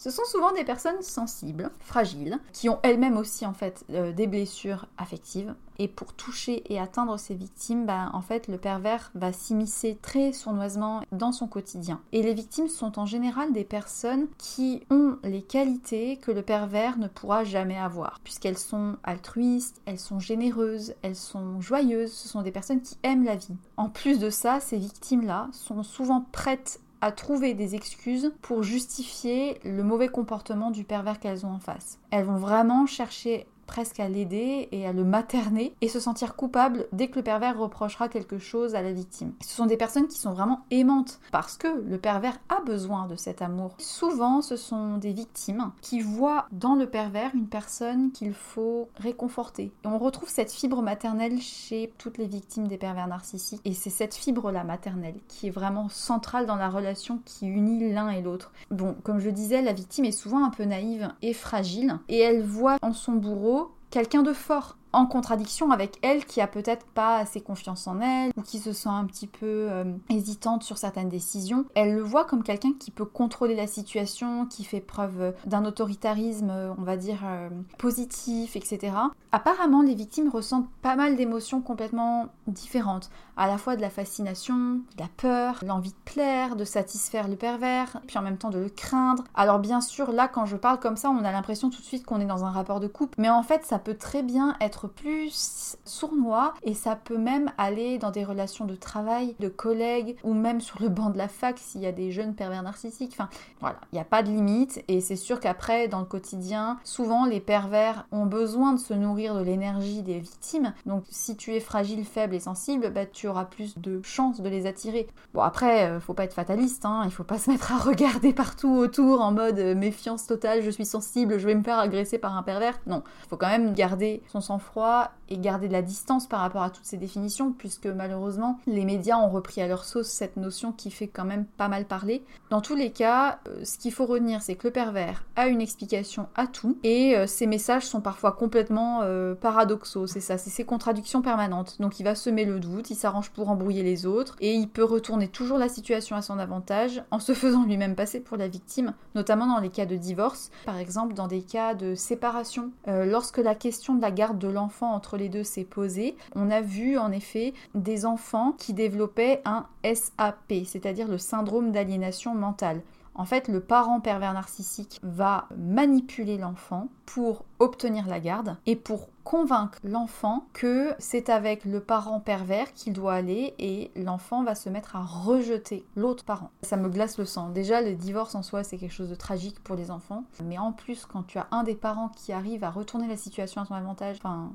Ce 0.00 0.08
sont 0.08 0.24
souvent 0.24 0.50
des 0.52 0.64
personnes 0.64 1.02
sensibles, 1.02 1.70
fragiles, 1.78 2.38
qui 2.54 2.70
ont 2.70 2.78
elles-mêmes 2.82 3.18
aussi 3.18 3.44
en 3.44 3.52
fait 3.52 3.84
euh, 3.90 4.12
des 4.12 4.26
blessures 4.26 4.86
affectives. 4.96 5.54
Et 5.78 5.88
pour 5.88 6.14
toucher 6.14 6.62
et 6.72 6.80
atteindre 6.80 7.18
ces 7.18 7.34
victimes, 7.34 7.84
bah, 7.84 8.08
en 8.14 8.22
fait, 8.22 8.48
le 8.48 8.56
pervers 8.56 9.10
va 9.14 9.34
s'immiscer 9.34 9.98
très 10.00 10.32
sournoisement 10.32 11.02
dans 11.12 11.32
son 11.32 11.46
quotidien. 11.46 12.00
Et 12.12 12.22
les 12.22 12.32
victimes 12.32 12.68
sont 12.68 12.98
en 12.98 13.04
général 13.04 13.52
des 13.52 13.64
personnes 13.64 14.26
qui 14.38 14.82
ont 14.88 15.18
les 15.22 15.42
qualités 15.42 16.16
que 16.16 16.30
le 16.30 16.40
pervers 16.40 16.96
ne 16.96 17.08
pourra 17.08 17.44
jamais 17.44 17.78
avoir, 17.78 18.20
puisqu'elles 18.24 18.58
sont 18.58 18.96
altruistes, 19.04 19.82
elles 19.84 19.98
sont 19.98 20.18
généreuses, 20.18 20.94
elles 21.02 21.14
sont 21.14 21.60
joyeuses. 21.60 22.12
Ce 22.12 22.26
sont 22.26 22.40
des 22.40 22.52
personnes 22.52 22.80
qui 22.80 22.96
aiment 23.02 23.24
la 23.24 23.36
vie. 23.36 23.56
En 23.76 23.90
plus 23.90 24.18
de 24.18 24.30
ça, 24.30 24.60
ces 24.60 24.78
victimes-là 24.78 25.48
sont 25.52 25.82
souvent 25.82 26.24
prêtes 26.32 26.80
à 27.00 27.12
trouver 27.12 27.54
des 27.54 27.74
excuses 27.74 28.32
pour 28.42 28.62
justifier 28.62 29.58
le 29.64 29.82
mauvais 29.82 30.08
comportement 30.08 30.70
du 30.70 30.84
pervers 30.84 31.18
qu'elles 31.18 31.46
ont 31.46 31.52
en 31.52 31.58
face. 31.58 31.98
Elles 32.10 32.24
vont 32.24 32.36
vraiment 32.36 32.86
chercher 32.86 33.46
presque 33.70 34.00
à 34.00 34.08
l'aider 34.08 34.68
et 34.72 34.84
à 34.84 34.92
le 34.92 35.04
materner 35.04 35.76
et 35.80 35.88
se 35.88 36.00
sentir 36.00 36.34
coupable 36.34 36.88
dès 36.92 37.06
que 37.06 37.14
le 37.14 37.22
pervers 37.22 37.56
reprochera 37.56 38.08
quelque 38.08 38.36
chose 38.36 38.74
à 38.74 38.82
la 38.82 38.92
victime. 38.92 39.32
Ce 39.46 39.54
sont 39.54 39.66
des 39.66 39.76
personnes 39.76 40.08
qui 40.08 40.18
sont 40.18 40.32
vraiment 40.32 40.62
aimantes 40.72 41.20
parce 41.30 41.56
que 41.56 41.68
le 41.68 41.96
pervers 41.96 42.40
a 42.48 42.60
besoin 42.62 43.06
de 43.06 43.14
cet 43.14 43.42
amour. 43.42 43.76
Souvent, 43.78 44.42
ce 44.42 44.56
sont 44.56 44.96
des 44.96 45.12
victimes 45.12 45.70
qui 45.82 46.00
voient 46.00 46.48
dans 46.50 46.74
le 46.74 46.90
pervers 46.90 47.30
une 47.32 47.46
personne 47.46 48.10
qu'il 48.10 48.34
faut 48.34 48.88
réconforter. 48.96 49.70
Et 49.84 49.86
on 49.86 49.98
retrouve 49.98 50.28
cette 50.28 50.50
fibre 50.50 50.82
maternelle 50.82 51.40
chez 51.40 51.92
toutes 51.96 52.18
les 52.18 52.26
victimes 52.26 52.66
des 52.66 52.76
pervers 52.76 53.06
narcissiques 53.06 53.60
et 53.64 53.72
c'est 53.72 53.88
cette 53.88 54.16
fibre-là 54.16 54.64
maternelle 54.64 55.20
qui 55.28 55.46
est 55.46 55.50
vraiment 55.50 55.88
centrale 55.88 56.44
dans 56.44 56.56
la 56.56 56.70
relation 56.70 57.20
qui 57.24 57.46
unit 57.46 57.92
l'un 57.92 58.10
et 58.10 58.20
l'autre. 58.20 58.50
Bon, 58.72 58.96
comme 59.04 59.20
je 59.20 59.30
disais, 59.30 59.62
la 59.62 59.72
victime 59.72 60.06
est 60.06 60.10
souvent 60.10 60.44
un 60.44 60.50
peu 60.50 60.64
naïve 60.64 61.08
et 61.22 61.34
fragile 61.34 62.00
et 62.08 62.18
elle 62.18 62.42
voit 62.42 62.76
en 62.82 62.92
son 62.92 63.12
bourreau 63.12 63.59
quelqu'un 63.90 64.22
de 64.22 64.32
fort, 64.32 64.76
en 64.92 65.06
contradiction 65.06 65.70
avec 65.70 65.98
elle 66.02 66.24
qui 66.24 66.40
a 66.40 66.46
peut-être 66.46 66.84
pas 66.86 67.18
assez 67.18 67.40
confiance 67.40 67.86
en 67.86 68.00
elle 68.00 68.32
ou 68.36 68.42
qui 68.42 68.58
se 68.58 68.72
sent 68.72 68.88
un 68.88 69.04
petit 69.04 69.26
peu 69.26 69.68
euh, 69.70 69.84
hésitante 70.08 70.62
sur 70.62 70.78
certaines 70.78 71.08
décisions. 71.08 71.64
Elle 71.74 71.94
le 71.94 72.02
voit 72.02 72.24
comme 72.24 72.42
quelqu'un 72.42 72.72
qui 72.78 72.90
peut 72.90 73.04
contrôler 73.04 73.54
la 73.54 73.66
situation, 73.66 74.46
qui 74.46 74.64
fait 74.64 74.80
preuve 74.80 75.34
d'un 75.46 75.64
autoritarisme, 75.64 76.74
on 76.76 76.82
va 76.82 76.96
dire, 76.96 77.20
euh, 77.24 77.48
positif, 77.78 78.56
etc. 78.56 78.92
Apparemment, 79.32 79.82
les 79.82 79.94
victimes 79.94 80.28
ressentent 80.28 80.68
pas 80.82 80.96
mal 80.96 81.16
d'émotions 81.16 81.60
complètement 81.60 82.26
différentes, 82.48 83.10
à 83.40 83.46
la 83.46 83.56
fois 83.56 83.74
de 83.74 83.80
la 83.80 83.88
fascination, 83.88 84.54
de 84.54 84.98
la 84.98 85.08
peur, 85.16 85.60
l'envie 85.66 85.92
de 85.92 86.12
plaire, 86.12 86.56
de 86.56 86.64
satisfaire 86.64 87.26
le 87.26 87.36
pervers, 87.36 87.98
puis 88.06 88.18
en 88.18 88.22
même 88.22 88.36
temps 88.36 88.50
de 88.50 88.58
le 88.58 88.68
craindre. 88.68 89.24
Alors 89.34 89.58
bien 89.58 89.80
sûr, 89.80 90.12
là, 90.12 90.28
quand 90.28 90.44
je 90.44 90.56
parle 90.56 90.78
comme 90.78 90.98
ça, 90.98 91.08
on 91.08 91.24
a 91.24 91.32
l'impression 91.32 91.70
tout 91.70 91.80
de 91.80 91.86
suite 91.86 92.04
qu'on 92.04 92.20
est 92.20 92.26
dans 92.26 92.44
un 92.44 92.50
rapport 92.50 92.80
de 92.80 92.86
couple, 92.86 93.14
mais 93.16 93.30
en 93.30 93.42
fait, 93.42 93.64
ça 93.64 93.78
peut 93.78 93.94
très 93.94 94.22
bien 94.22 94.56
être 94.60 94.88
plus 94.88 95.78
sournois 95.86 96.52
et 96.64 96.74
ça 96.74 96.96
peut 96.96 97.16
même 97.16 97.50
aller 97.56 97.96
dans 97.96 98.10
des 98.10 98.24
relations 98.24 98.66
de 98.66 98.74
travail, 98.74 99.34
de 99.40 99.48
collègues 99.48 100.16
ou 100.22 100.34
même 100.34 100.60
sur 100.60 100.78
le 100.82 100.90
banc 100.90 101.08
de 101.08 101.16
la 101.16 101.28
fac 101.28 101.56
s'il 101.58 101.80
y 101.80 101.86
a 101.86 101.92
des 101.92 102.12
jeunes 102.12 102.34
pervers 102.34 102.62
narcissiques. 102.62 103.12
Enfin 103.14 103.30
voilà, 103.60 103.78
il 103.90 103.94
n'y 103.94 104.02
a 104.02 104.04
pas 104.04 104.22
de 104.22 104.28
limite 104.28 104.84
et 104.86 105.00
c'est 105.00 105.16
sûr 105.16 105.40
qu'après 105.40 105.88
dans 105.88 106.00
le 106.00 106.04
quotidien, 106.04 106.78
souvent 106.84 107.24
les 107.24 107.40
pervers 107.40 108.06
ont 108.12 108.26
besoin 108.26 108.74
de 108.74 108.78
se 108.78 108.92
nourrir 108.92 109.34
de 109.34 109.40
l'énergie 109.40 110.02
des 110.02 110.18
victimes. 110.18 110.74
Donc 110.84 111.04
si 111.08 111.36
tu 111.36 111.54
es 111.54 111.60
fragile, 111.60 112.04
faible 112.04 112.34
et 112.34 112.40
sensible, 112.40 112.90
bah, 112.90 113.06
tu 113.06 113.29
plus 113.48 113.78
de 113.78 114.00
chances 114.02 114.40
de 114.40 114.48
les 114.48 114.66
attirer. 114.66 115.06
Bon 115.34 115.42
après, 115.42 115.88
euh, 115.88 116.00
faut 116.00 116.14
pas 116.14 116.24
être 116.24 116.34
fataliste, 116.34 116.84
hein, 116.84 117.02
il 117.04 117.10
faut 117.10 117.24
pas 117.24 117.38
se 117.38 117.50
mettre 117.50 117.72
à 117.72 117.78
regarder 117.78 118.32
partout 118.32 118.70
autour 118.70 119.20
en 119.20 119.32
mode 119.32 119.58
euh, 119.58 119.74
méfiance 119.74 120.26
totale, 120.26 120.62
je 120.62 120.70
suis 120.70 120.84
sensible, 120.84 121.38
je 121.38 121.46
vais 121.46 121.54
me 121.54 121.62
faire 121.62 121.78
agresser 121.78 122.18
par 122.18 122.36
un 122.36 122.42
pervers. 122.42 122.78
Non, 122.86 123.02
faut 123.28 123.36
quand 123.36 123.48
même 123.48 123.72
garder 123.74 124.22
son 124.28 124.40
sang-froid 124.40 125.10
et 125.28 125.38
garder 125.38 125.68
de 125.68 125.72
la 125.72 125.82
distance 125.82 126.26
par 126.26 126.40
rapport 126.40 126.62
à 126.62 126.70
toutes 126.70 126.84
ces 126.84 126.96
définitions, 126.96 127.52
puisque 127.52 127.86
malheureusement, 127.86 128.58
les 128.66 128.84
médias 128.84 129.16
ont 129.16 129.28
repris 129.28 129.62
à 129.62 129.68
leur 129.68 129.84
sauce 129.84 130.08
cette 130.08 130.36
notion 130.36 130.72
qui 130.72 130.90
fait 130.90 131.08
quand 131.08 131.24
même 131.24 131.44
pas 131.44 131.68
mal 131.68 131.84
parler. 131.84 132.24
Dans 132.50 132.60
tous 132.60 132.74
les 132.74 132.90
cas, 132.90 133.38
euh, 133.46 133.64
ce 133.64 133.78
qu'il 133.78 133.92
faut 133.92 134.06
retenir, 134.06 134.42
c'est 134.42 134.56
que 134.56 134.66
le 134.66 134.72
pervers 134.72 135.24
a 135.36 135.46
une 135.46 135.60
explication 135.60 136.26
à 136.34 136.48
tout, 136.48 136.78
et 136.82 137.16
euh, 137.16 137.28
ses 137.28 137.46
messages 137.46 137.86
sont 137.86 138.00
parfois 138.00 138.32
complètement 138.32 139.02
euh, 139.02 139.36
paradoxaux, 139.36 140.08
c'est 140.08 140.18
ça, 140.18 140.36
c'est 140.36 140.50
ses 140.50 140.64
contradictions 140.64 141.22
permanentes. 141.22 141.76
Donc 141.78 142.00
il 142.00 142.02
va 142.02 142.16
semer 142.16 142.44
le 142.44 142.58
doute, 142.58 142.90
il 142.90 142.96
s'arrange 142.96 143.30
pour 143.30 143.50
embrouiller 143.50 143.84
les 143.84 144.04
autres, 144.04 144.34
et 144.40 144.52
il 144.52 144.68
peut 144.68 144.82
retourner 144.82 145.28
toujours 145.28 145.58
la 145.58 145.68
situation 145.68 146.16
à 146.16 146.22
son 146.22 146.40
avantage 146.40 147.04
en 147.12 147.20
se 147.20 147.34
faisant 147.34 147.64
lui-même 147.64 147.94
passer 147.94 148.18
pour 148.18 148.36
la 148.36 148.48
victime, 148.48 148.94
notamment 149.14 149.46
dans 149.46 149.60
les 149.60 149.70
cas 149.70 149.86
de 149.86 149.94
divorce, 149.94 150.50
par 150.66 150.78
exemple 150.78 151.14
dans 151.14 151.28
des 151.28 151.42
cas 151.42 151.74
de 151.74 151.94
séparation. 151.94 152.72
lorsque 152.86 153.38
la 153.38 153.54
question 153.54 153.94
de 153.94 154.02
la 154.02 154.10
garde 154.10 154.38
de 154.38 154.48
l'enfant 154.48 154.92
entre 154.92 155.16
les 155.16 155.28
deux 155.28 155.44
s'est 155.44 155.64
posée, 155.64 156.16
on 156.34 156.50
a 156.50 156.60
vu 156.60 156.98
en 156.98 157.12
effet 157.12 157.54
des 157.76 158.06
enfants 158.06 158.52
qui 158.58 158.74
développaient 158.74 159.40
un 159.44 159.66
SAP, 159.84 160.64
c'est-à-dire 160.66 161.08
le 161.08 161.18
syndrome 161.18 161.72
d'aliénation 161.72 162.34
mentale. 162.34 162.82
En 163.14 163.24
fait, 163.24 163.48
le 163.48 163.60
parent 163.60 164.00
pervers 164.00 164.32
narcissique 164.32 165.00
va 165.02 165.46
manipuler 165.56 166.38
l'enfant 166.38 166.88
pour 167.06 167.44
obtenir 167.58 168.06
la 168.06 168.20
garde 168.20 168.56
et 168.66 168.76
pour 168.76 169.08
convaincre 169.24 169.78
l'enfant 169.84 170.46
que 170.52 170.94
c'est 170.98 171.28
avec 171.28 171.64
le 171.64 171.80
parent 171.80 172.20
pervers 172.20 172.72
qu'il 172.72 172.92
doit 172.92 173.14
aller 173.14 173.54
et 173.58 173.90
l'enfant 173.96 174.42
va 174.42 174.54
se 174.54 174.68
mettre 174.68 174.96
à 174.96 175.02
rejeter 175.02 175.84
l'autre 175.96 176.24
parent. 176.24 176.50
Ça 176.62 176.76
me 176.76 176.88
glace 176.88 177.18
le 177.18 177.24
sang. 177.24 177.50
Déjà, 177.50 177.82
le 177.82 177.94
divorce 177.94 178.34
en 178.34 178.42
soi, 178.42 178.64
c'est 178.64 178.78
quelque 178.78 178.94
chose 178.94 179.10
de 179.10 179.14
tragique 179.14 179.62
pour 179.62 179.76
les 179.76 179.90
enfants. 179.90 180.24
Mais 180.44 180.58
en 180.58 180.72
plus, 180.72 181.04
quand 181.04 181.24
tu 181.24 181.38
as 181.38 181.48
un 181.50 181.64
des 181.64 181.74
parents 181.74 182.10
qui 182.16 182.32
arrive 182.32 182.64
à 182.64 182.70
retourner 182.70 183.08
la 183.08 183.16
situation 183.16 183.60
à 183.60 183.66
son 183.66 183.74
avantage, 183.74 184.16
enfin, 184.18 184.52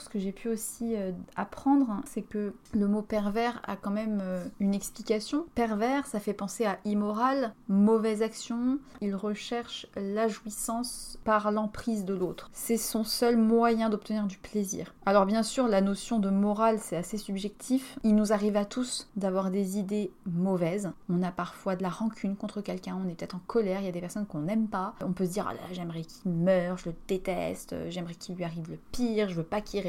ce 0.00 0.08
que 0.08 0.18
j'ai 0.18 0.32
pu 0.32 0.48
aussi 0.48 0.96
euh, 0.96 1.12
apprendre, 1.36 2.00
c'est 2.04 2.22
que 2.22 2.54
le 2.72 2.86
mot 2.86 3.02
pervers 3.02 3.60
a 3.66 3.76
quand 3.76 3.90
même 3.90 4.20
euh, 4.22 4.44
une 4.60 4.74
explication. 4.74 5.46
Pervers, 5.54 6.06
ça 6.06 6.20
fait 6.20 6.32
penser 6.32 6.64
à 6.64 6.78
immoral, 6.84 7.54
mauvaise 7.68 8.22
action. 8.22 8.78
Il 9.00 9.14
recherche 9.14 9.86
la 9.96 10.28
jouissance 10.28 11.18
par 11.24 11.50
l'emprise 11.50 12.04
de 12.04 12.14
l'autre. 12.14 12.50
C'est 12.52 12.76
son 12.76 13.04
seul 13.04 13.36
moyen 13.36 13.90
d'obtenir 13.90 14.26
du 14.26 14.38
plaisir. 14.38 14.94
Alors 15.06 15.26
bien 15.26 15.42
sûr, 15.42 15.68
la 15.68 15.80
notion 15.80 16.18
de 16.18 16.30
morale, 16.30 16.78
c'est 16.80 16.96
assez 16.96 17.18
subjectif. 17.18 17.98
Il 18.04 18.14
nous 18.14 18.32
arrive 18.32 18.56
à 18.56 18.64
tous 18.64 19.08
d'avoir 19.16 19.50
des 19.50 19.78
idées 19.78 20.10
mauvaises. 20.26 20.90
On 21.08 21.22
a 21.22 21.30
parfois 21.30 21.76
de 21.76 21.82
la 21.82 21.88
rancune 21.88 22.36
contre 22.36 22.60
quelqu'un, 22.60 22.98
on 23.02 23.08
est 23.08 23.14
peut-être 23.14 23.36
en 23.36 23.42
colère, 23.46 23.80
il 23.80 23.86
y 23.86 23.88
a 23.88 23.92
des 23.92 24.00
personnes 24.00 24.26
qu'on 24.26 24.40
n'aime 24.40 24.68
pas. 24.68 24.94
On 25.04 25.12
peut 25.12 25.26
se 25.26 25.32
dire, 25.32 25.46
ah 25.48 25.54
là, 25.54 25.60
j'aimerais 25.72 26.02
qu'il 26.02 26.30
meure, 26.30 26.78
je 26.78 26.90
le 26.90 26.94
déteste, 27.08 27.74
j'aimerais 27.88 28.14
qu'il 28.14 28.36
lui 28.36 28.44
arrive 28.44 28.70
le 28.70 28.78
pire, 28.92 29.28
je 29.28 29.34
veux 29.34 29.42
pas 29.42 29.60
qu'il 29.60 29.80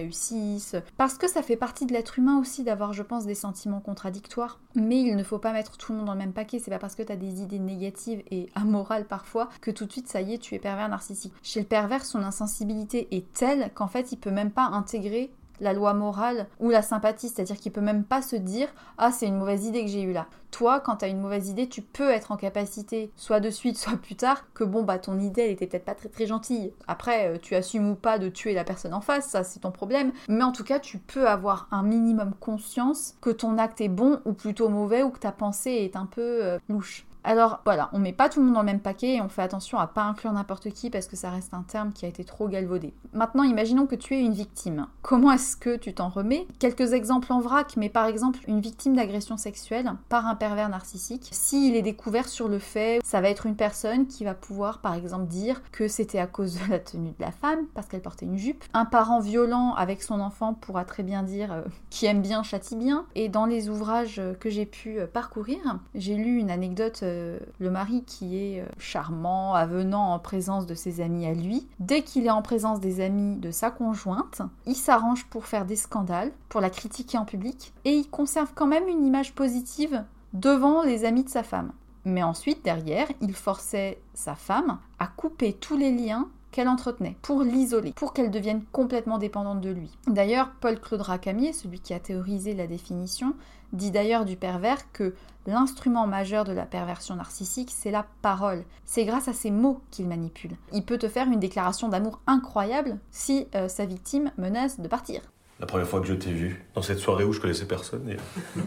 Parce 0.98 1.16
que 1.16 1.30
ça 1.30 1.42
fait 1.42 1.56
partie 1.56 1.86
de 1.86 1.94
l'être 1.94 2.20
humain 2.20 2.40
aussi 2.40 2.64
d'avoir, 2.64 2.94
je 2.94 3.04
pense, 3.04 3.26
des 3.26 3.36
sentiments 3.36 3.80
contradictoires. 3.80 4.60
Mais 4.76 5.02
il 5.02 5.16
ne 5.16 5.24
faut 5.24 5.40
pas 5.40 5.54
mettre 5.54 5.78
tout 5.78 5.92
le 5.92 5.98
monde 5.98 6.08
dans 6.08 6.14
le 6.14 6.20
même 6.20 6.34
paquet. 6.34 6.60
C'est 6.60 6.72
pas 6.72 6.80
parce 6.80 6.96
que 6.96 7.04
tu 7.04 7.12
as 7.12 7.18
des 7.18 7.42
idées 7.42 7.60
négatives 7.60 8.24
et 8.32 8.50
amorales 8.56 9.06
parfois 9.06 9.50
que 9.62 9.72
tout 9.72 9.86
de 9.86 9.92
suite, 9.92 10.08
ça 10.08 10.22
y 10.22 10.34
est, 10.34 10.38
tu 10.38 10.56
es 10.56 10.60
pervers 10.60 10.90
narcissique. 10.90 11.34
Chez 11.44 11.60
le 11.60 11.66
pervers, 11.66 12.06
son 12.06 12.20
insensibilité 12.20 13.08
est 13.16 13.32
telle 13.34 13.72
qu'en 13.74 13.88
fait, 13.88 14.12
il 14.12 14.18
peut 14.18 14.32
même 14.32 14.52
pas 14.52 14.66
intégrer 14.66 15.32
la 15.62 15.74
loi 15.74 15.94
morale 15.94 16.48
ou 16.60 16.70
la 16.70 16.82
sympathie, 16.82 17.30
c'est-à-dire 17.30 17.58
qu'il 17.58 17.72
peut 17.72 17.80
même 17.80 18.04
pas 18.04 18.22
se 18.22 18.36
dire 18.36 18.68
ah 18.98 19.12
c'est 19.12 19.28
une 19.28 19.38
mauvaise 19.38 19.66
idée 19.66 19.86
que 19.86 19.90
j'ai 19.90 20.02
eue 20.02 20.12
là. 20.12 20.28
Toi, 20.50 20.82
quand 20.82 20.98
tu 20.98 21.06
as 21.06 21.08
une 21.08 21.22
mauvaise 21.22 21.48
idée, 21.48 21.70
tu 21.70 21.82
peux 21.82 22.10
être 22.10 22.34
en 22.34 22.38
capacité, 22.38 23.12
soit 23.16 23.40
de 23.40 23.50
suite, 23.50 23.78
soit 23.78 23.98
plus 23.98 24.16
tard, 24.16 24.52
que 24.54 24.66
bon 24.66 24.84
bah 24.84 25.00
ton 25.00 25.18
idée 25.20 25.44
elle 25.44 25.52
était 25.52 25.68
peut-être 25.68 25.86
pas 25.86 25.96
très 25.96 26.10
très 26.10 26.26
gentille. 26.26 26.74
Après, 26.88 27.30
euh, 27.30 27.38
tu 27.42 27.56
assumes 27.56 27.92
ou 27.92 27.96
pas 27.96 28.20
de 28.20 28.28
tuer 28.28 28.54
la 28.54 28.66
personne 28.66 28.94
en 28.94 29.02
face, 29.02 29.30
ça 29.30 29.44
c'est 29.44 29.62
ton 29.62 29.72
problème. 29.72 30.12
Mais 30.28 30.44
en 30.44 30.52
tout 30.52 30.66
cas, 30.66 30.80
tu 30.80 30.98
peux 30.98 31.28
avoir 31.30 31.68
un 31.72 31.84
minimum 31.84 32.34
conscience 32.40 33.16
que 33.22 33.30
ton 33.30 33.58
acte 33.58 33.80
est 33.80 33.88
bon 33.88 34.20
ou 34.26 34.34
plutôt 34.34 34.68
mauvais 34.68 35.04
ou 35.04 35.12
que 35.12 35.20
ta 35.20 35.32
pensée 35.32 35.72
est 35.72 35.96
un 35.96 36.06
peu 36.06 36.22
euh, 36.22 36.60
louche. 36.68 37.06
Alors 37.24 37.62
voilà, 37.66 37.90
on 37.94 38.00
met 38.00 38.14
pas 38.14 38.30
tout 38.30 38.40
le 38.40 38.46
monde 38.46 38.56
dans 38.56 38.62
le 38.62 38.66
même 38.66 38.80
paquet 38.80 39.16
et 39.16 39.22
on 39.22 39.30
fait 39.30 39.44
attention 39.44 39.78
à 39.78 39.88
pas 39.88 40.04
inclure 40.04 40.32
n'importe 40.32 40.72
qui 40.72 40.90
parce 40.90 41.08
que 41.08 41.16
ça 41.16 41.30
reste 41.30 41.54
un 41.54 41.62
terme 41.62 41.94
qui 41.94 42.06
a 42.06 42.08
été 42.08 42.24
trop 42.24 42.48
galvaudé. 42.48 42.94
Maintenant, 43.14 43.44
imaginons 43.44 43.86
que 43.86 43.96
tu 43.96 44.16
es 44.16 44.22
une 44.22 44.34
victime. 44.34 44.88
Comment 45.02 45.32
est-ce 45.32 45.56
que 45.56 45.78
tu 45.78 45.94
t'en 45.94 46.10
remets? 46.10 46.48
Quelques 46.60 46.94
exemples 46.94 47.32
en 47.32 47.40
vrac, 47.40 47.76
mais 47.78 47.90
par 47.90 48.06
exemple, 48.06 48.40
une 48.48 48.60
victime 48.60 48.96
d'agression 48.96 49.38
sexuelle 49.38 49.92
par 50.10 50.26
un 50.26 50.36
pervers 50.36 50.70
narcissique, 50.70 51.30
s'il 51.32 51.76
est 51.76 51.82
découvert 51.82 52.28
sur 52.28 52.48
le 52.48 52.60
fait, 52.60 53.00
ça 53.04 53.22
va 53.22 53.30
être 53.30 53.46
une 53.46 53.56
personne 53.56 54.08
qui 54.08 54.24
va 54.24 54.34
pouvoir 54.34 54.80
par 54.80 54.96
exemple 54.96 55.28
dire 55.28 55.62
que 55.72 55.88
c'était 55.88 56.20
à 56.20 56.28
cause 56.28 56.56
de 56.56 56.72
la 56.72 56.80
tenue 56.80 57.12
de 57.12 57.22
la 57.22 57.32
femme 57.32 57.66
parce 57.76 57.88
qu'elle 57.88 58.02
portait 58.02 58.26
une 58.26 58.38
jupe. 58.38 58.64
Un 58.74 58.86
parent 58.86 59.20
violent 59.20 59.74
avec 59.76 60.02
son 60.02 60.20
enfant 60.20 60.54
pourra 60.54 60.86
très 60.86 61.04
bien 61.04 61.22
dire 61.24 61.52
euh, 61.54 61.62
qui 61.90 62.08
aime 62.08 62.22
bien 62.22 62.42
châtie 62.42 62.76
bien. 62.76 63.06
Et 63.14 63.30
dans 63.30 63.46
les 63.46 63.70
ouvrages 63.70 64.22
que 64.40 64.50
j'ai 64.50 64.66
pu 64.66 65.00
euh, 65.00 65.08
parcourir, 65.08 65.60
j'ai 65.94 66.16
lu 66.16 66.38
une 66.38 66.50
anecdote 66.50 67.04
euh, 67.12 67.40
le 67.60 67.70
mari 67.70 68.04
qui 68.06 68.38
est 68.38 68.62
euh, 68.62 68.66
charmant, 68.78 69.54
avenant 69.54 70.14
en 70.14 70.20
présence 70.20 70.66
de 70.66 70.76
ses 70.76 71.02
amis 71.02 71.26
à 71.26 71.34
lui, 71.34 71.68
dès 71.80 72.02
qu'il 72.02 72.26
est 72.26 72.32
en 72.32 72.42
présence 72.42 72.80
des 72.80 73.02
amis 73.02 73.38
de 73.38 73.52
sa 73.52 73.72
conjointe, 73.72 74.42
il 74.66 74.76
s'arrange 74.76 75.26
pour 75.26 75.46
faire 75.46 75.66
des 75.66 75.76
scandales, 75.76 76.32
pour 76.50 76.62
la 76.62 76.70
critiquer 76.70 77.18
en 77.18 77.26
public, 77.26 77.74
et 77.86 77.94
il 77.94 78.10
conserve 78.10 78.52
quand 78.56 78.68
même 78.68 78.88
une 78.88 79.06
image 79.06 79.34
positive 79.34 80.04
devant 80.34 80.84
les 80.84 81.06
amis 81.06 81.24
de 81.24 81.30
sa 81.30 81.44
femme. 81.44 81.72
Mais 82.06 82.24
ensuite, 82.24 82.64
derrière, 82.64 83.08
il 83.22 83.34
forçait 83.36 84.02
sa 84.14 84.36
femme 84.36 84.80
à 84.98 85.08
couper 85.08 85.54
tous 85.54 85.78
les 85.78 85.92
liens 85.92 86.28
qu'elle 86.52 86.68
entretenait, 86.68 87.16
pour 87.22 87.44
l'isoler, 87.44 87.94
pour 87.94 88.14
qu'elle 88.14 88.32
devienne 88.32 88.64
complètement 88.72 89.18
dépendante 89.18 89.62
de 89.62 89.70
lui. 89.70 89.90
D'ailleurs, 90.08 90.52
Paul-Claude 90.60 91.02
Racamier, 91.02 91.54
celui 91.54 91.80
qui 91.80 91.94
a 91.94 92.00
théorisé 92.00 92.54
la 92.54 92.68
définition, 92.68 93.36
dit 93.74 93.92
d'ailleurs 93.92 94.26
du 94.26 94.36
pervers 94.36 94.92
que 94.92 95.14
l'instrument 95.48 96.08
majeur 96.08 96.44
de 96.44 96.52
la 96.52 96.66
perversion 96.66 97.16
narcissique, 97.16 97.72
c'est 97.76 97.92
la 97.92 98.06
parole. 98.22 98.64
C'est 98.86 99.06
grâce 99.06 99.28
à 99.28 99.34
ces 99.34 99.52
mots 99.52 99.82
qu'il 99.92 100.08
manipule. 100.08 100.52
Il 100.72 100.86
peut 100.86 100.98
te 100.98 101.08
faire 101.08 101.28
une 101.28 101.40
déclaration 101.40 101.90
d'amour 101.90 102.20
incroyable 102.28 102.98
si 103.12 103.48
euh, 103.56 103.68
sa 103.68 103.86
victime 103.86 104.32
menace 104.38 104.80
de 104.80 104.88
partir. 104.88 105.22
La 105.60 105.68
première 105.68 105.88
fois 105.88 106.02
que 106.02 106.08
je 106.08 106.14
t'ai 106.14 106.32
vu, 106.32 106.66
dans 106.74 106.82
cette 106.82 106.98
soirée 106.98 107.24
où 107.24 107.34
je 107.34 107.40
connaissais 107.40 107.66
personne, 107.66 108.18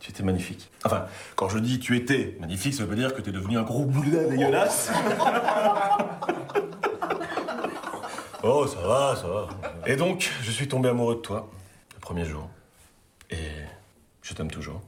tu 0.00 0.10
étais 0.10 0.22
magnifique. 0.22 0.70
Enfin, 0.84 1.06
quand 1.34 1.48
je 1.48 1.58
dis 1.58 1.80
tu 1.80 1.96
étais 1.96 2.36
magnifique, 2.40 2.74
ça 2.74 2.84
veut 2.84 2.90
pas 2.90 2.94
dire 2.94 3.12
que 3.12 3.20
t'es 3.20 3.32
devenu 3.32 3.58
un 3.58 3.64
gros 3.64 3.84
boulet 3.84 4.28
dégueulasse. 4.28 4.92
oh, 8.44 8.68
ça 8.68 8.80
va, 8.86 9.16
ça 9.16 9.26
va. 9.26 9.48
Et 9.86 9.96
donc, 9.96 10.30
je 10.42 10.50
suis 10.52 10.68
tombé 10.68 10.90
amoureux 10.90 11.16
de 11.16 11.20
toi, 11.20 11.50
le 11.94 12.00
premier 12.00 12.24
jour. 12.24 12.48
Je 14.26 14.34
t'aime 14.34 14.50
toujours. 14.50 14.80